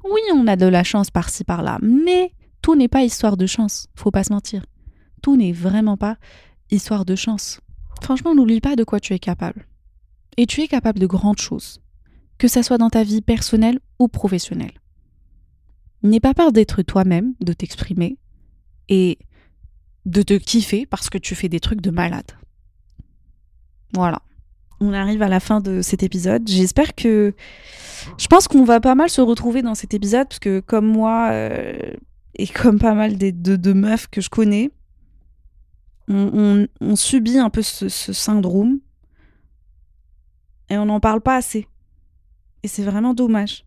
Oui, 0.04 0.20
on 0.32 0.46
a 0.46 0.54
de 0.54 0.66
la 0.66 0.84
chance 0.84 1.10
par-ci 1.10 1.42
par-là, 1.42 1.78
mais 1.82 2.32
tout 2.62 2.76
n'est 2.76 2.88
pas 2.88 3.02
histoire 3.02 3.36
de 3.36 3.46
chance, 3.46 3.88
faut 3.96 4.12
pas 4.12 4.24
se 4.24 4.32
mentir. 4.32 4.64
Tout 5.22 5.36
n'est 5.36 5.52
vraiment 5.52 5.96
pas 5.96 6.16
histoire 6.70 7.04
de 7.04 7.16
chance. 7.16 7.60
Franchement, 8.00 8.34
n'oublie 8.34 8.60
pas 8.60 8.76
de 8.76 8.84
quoi 8.84 9.00
tu 9.00 9.12
es 9.12 9.18
capable. 9.18 9.67
Et 10.38 10.46
tu 10.46 10.62
es 10.62 10.68
capable 10.68 11.00
de 11.00 11.06
grandes 11.06 11.40
choses, 11.40 11.80
que 12.38 12.46
ça 12.46 12.62
soit 12.62 12.78
dans 12.78 12.90
ta 12.90 13.02
vie 13.02 13.22
personnelle 13.22 13.80
ou 13.98 14.06
professionnelle. 14.06 14.80
N'aie 16.04 16.20
pas 16.20 16.32
peur 16.32 16.52
d'être 16.52 16.80
toi-même, 16.82 17.34
de 17.40 17.52
t'exprimer 17.52 18.18
et 18.88 19.18
de 20.06 20.22
te 20.22 20.34
kiffer 20.34 20.86
parce 20.86 21.10
que 21.10 21.18
tu 21.18 21.34
fais 21.34 21.48
des 21.48 21.58
trucs 21.58 21.80
de 21.80 21.90
malade. 21.90 22.30
Voilà. 23.94 24.22
On 24.78 24.92
arrive 24.92 25.22
à 25.22 25.28
la 25.28 25.40
fin 25.40 25.60
de 25.60 25.82
cet 25.82 26.04
épisode. 26.04 26.46
J'espère 26.46 26.94
que. 26.94 27.34
Je 28.16 28.28
pense 28.28 28.46
qu'on 28.46 28.62
va 28.62 28.78
pas 28.78 28.94
mal 28.94 29.10
se 29.10 29.20
retrouver 29.20 29.62
dans 29.62 29.74
cet 29.74 29.92
épisode 29.92 30.28
parce 30.28 30.38
que, 30.38 30.60
comme 30.60 30.86
moi 30.86 31.30
euh, 31.32 31.76
et 32.36 32.46
comme 32.46 32.78
pas 32.78 32.94
mal 32.94 33.18
de, 33.18 33.72
meufs 33.72 34.06
que 34.06 34.20
je 34.20 34.30
connais, 34.30 34.70
on, 36.06 36.68
subit 36.94 37.38
un 37.38 37.50
peu 37.50 37.62
ce 37.62 37.88
syndrome 37.88 38.78
et 40.70 40.78
on 40.78 40.86
n'en 40.86 41.00
parle 41.00 41.20
pas 41.20 41.36
assez. 41.36 41.66
Et 42.62 42.68
c'est 42.68 42.82
vraiment 42.82 43.14
dommage. 43.14 43.64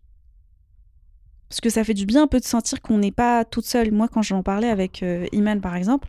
Parce 1.48 1.60
que 1.60 1.70
ça 1.70 1.84
fait 1.84 1.94
du 1.94 2.06
bien 2.06 2.22
un 2.22 2.26
peu 2.26 2.40
de 2.40 2.44
sentir 2.44 2.80
qu'on 2.80 2.98
n'est 2.98 3.12
pas 3.12 3.44
toute 3.44 3.66
seule. 3.66 3.92
Moi, 3.92 4.08
quand 4.08 4.22
j'en 4.22 4.42
parlais 4.42 4.68
avec 4.68 5.02
euh, 5.02 5.26
par 5.60 5.76
exemple, 5.76 6.08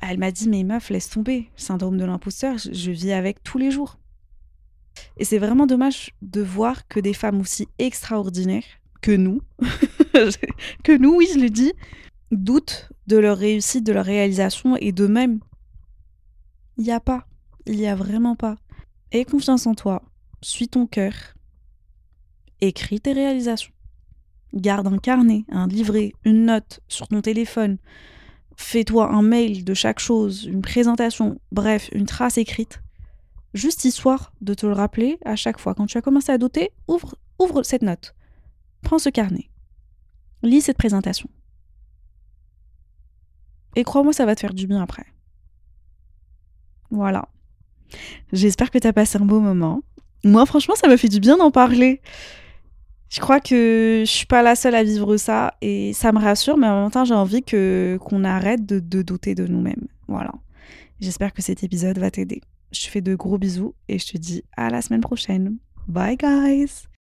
elle 0.00 0.18
m'a 0.18 0.30
dit 0.30 0.48
Mais 0.48 0.64
meuf, 0.64 0.90
laisse 0.90 1.08
tomber. 1.08 1.50
Syndrome 1.56 1.96
de 1.96 2.04
l'imposteur, 2.04 2.56
je, 2.58 2.90
vis 2.90 3.12
avec 3.12 3.42
tous 3.42 3.58
les 3.58 3.70
jours. 3.70 3.98
Et 5.16 5.24
c'est 5.24 5.38
vraiment 5.38 5.66
dommage 5.66 6.10
de 6.22 6.40
voir 6.40 6.88
que 6.88 6.98
des 6.98 7.14
femmes 7.14 7.40
aussi 7.40 7.68
extraordinaires 7.78 8.64
que 9.00 9.12
nous, 9.12 9.40
que 10.82 10.96
nous, 10.96 11.14
oui, 11.14 11.28
je 11.32 11.38
le 11.38 11.50
dis, 11.50 11.72
doutent 12.32 12.90
de 13.06 13.16
leur 13.16 13.38
réussite, 13.38 13.84
de 13.84 13.92
leur 13.92 14.04
réalisation 14.04 14.76
et 14.76 14.90
d'eux-mêmes. 14.90 15.38
Il 16.76 16.84
n'y 16.84 16.92
a 16.92 17.00
pas. 17.00 17.24
Il 17.66 17.76
n'y 17.76 17.86
a 17.86 17.94
vraiment 17.94 18.34
pas. 18.34 18.56
Aie 19.10 19.24
confiance 19.24 19.66
en 19.66 19.74
toi. 19.74 20.02
Suis 20.42 20.68
ton 20.68 20.86
cœur. 20.86 21.14
Écris 22.60 23.00
tes 23.00 23.12
réalisations. 23.12 23.72
Garde 24.52 24.86
un 24.86 24.98
carnet, 24.98 25.44
un 25.50 25.66
livret, 25.66 26.12
une 26.24 26.44
note 26.46 26.80
sur 26.88 27.08
ton 27.08 27.22
téléphone. 27.22 27.78
Fais-toi 28.56 29.10
un 29.10 29.22
mail 29.22 29.64
de 29.64 29.72
chaque 29.72 29.98
chose, 29.98 30.44
une 30.44 30.62
présentation, 30.62 31.40
bref, 31.52 31.88
une 31.92 32.06
trace 32.06 32.38
écrite. 32.38 32.82
Juste 33.54 33.84
histoire 33.84 34.32
de 34.42 34.52
te 34.52 34.66
le 34.66 34.72
rappeler 34.72 35.18
à 35.24 35.36
chaque 35.36 35.58
fois. 35.58 35.74
Quand 35.74 35.86
tu 35.86 35.96
as 35.96 36.02
commencé 36.02 36.30
à 36.30 36.38
douter, 36.38 36.70
ouvre, 36.86 37.16
ouvre 37.38 37.62
cette 37.62 37.82
note. 37.82 38.14
Prends 38.82 38.98
ce 38.98 39.08
carnet. 39.08 39.48
Lis 40.42 40.62
cette 40.62 40.76
présentation. 40.76 41.30
Et 43.74 43.84
crois-moi, 43.84 44.12
ça 44.12 44.26
va 44.26 44.34
te 44.34 44.40
faire 44.40 44.54
du 44.54 44.66
bien 44.66 44.82
après. 44.82 45.06
Voilà. 46.90 47.28
J'espère 48.32 48.70
que 48.70 48.78
tu 48.78 48.86
as 48.86 48.92
passé 48.92 49.18
un 49.18 49.24
beau 49.24 49.40
moment. 49.40 49.82
Moi, 50.24 50.44
franchement, 50.46 50.74
ça 50.74 50.88
m'a 50.88 50.96
fait 50.96 51.08
du 51.08 51.20
bien 51.20 51.36
d'en 51.36 51.50
parler. 51.50 52.00
Je 53.08 53.20
crois 53.20 53.40
que 53.40 54.02
je 54.04 54.10
suis 54.10 54.26
pas 54.26 54.42
la 54.42 54.54
seule 54.54 54.74
à 54.74 54.84
vivre 54.84 55.16
ça 55.16 55.54
et 55.62 55.92
ça 55.94 56.12
me 56.12 56.18
rassure, 56.18 56.58
mais 56.58 56.66
en 56.66 56.82
même 56.82 56.90
temps, 56.90 57.04
j'ai 57.04 57.14
envie 57.14 57.42
qu'on 57.42 58.24
arrête 58.24 58.66
de 58.66 59.02
douter 59.02 59.34
de 59.34 59.46
nous-mêmes. 59.46 59.86
Voilà. 60.08 60.32
J'espère 61.00 61.32
que 61.32 61.40
cet 61.40 61.62
épisode 61.62 61.98
va 61.98 62.10
t'aider. 62.10 62.42
Je 62.72 62.84
te 62.84 62.90
fais 62.90 63.00
de 63.00 63.14
gros 63.14 63.38
bisous 63.38 63.74
et 63.88 63.98
je 63.98 64.06
te 64.08 64.18
dis 64.18 64.42
à 64.56 64.68
la 64.68 64.82
semaine 64.82 65.00
prochaine. 65.00 65.56
Bye 65.86 66.16
guys 66.16 66.88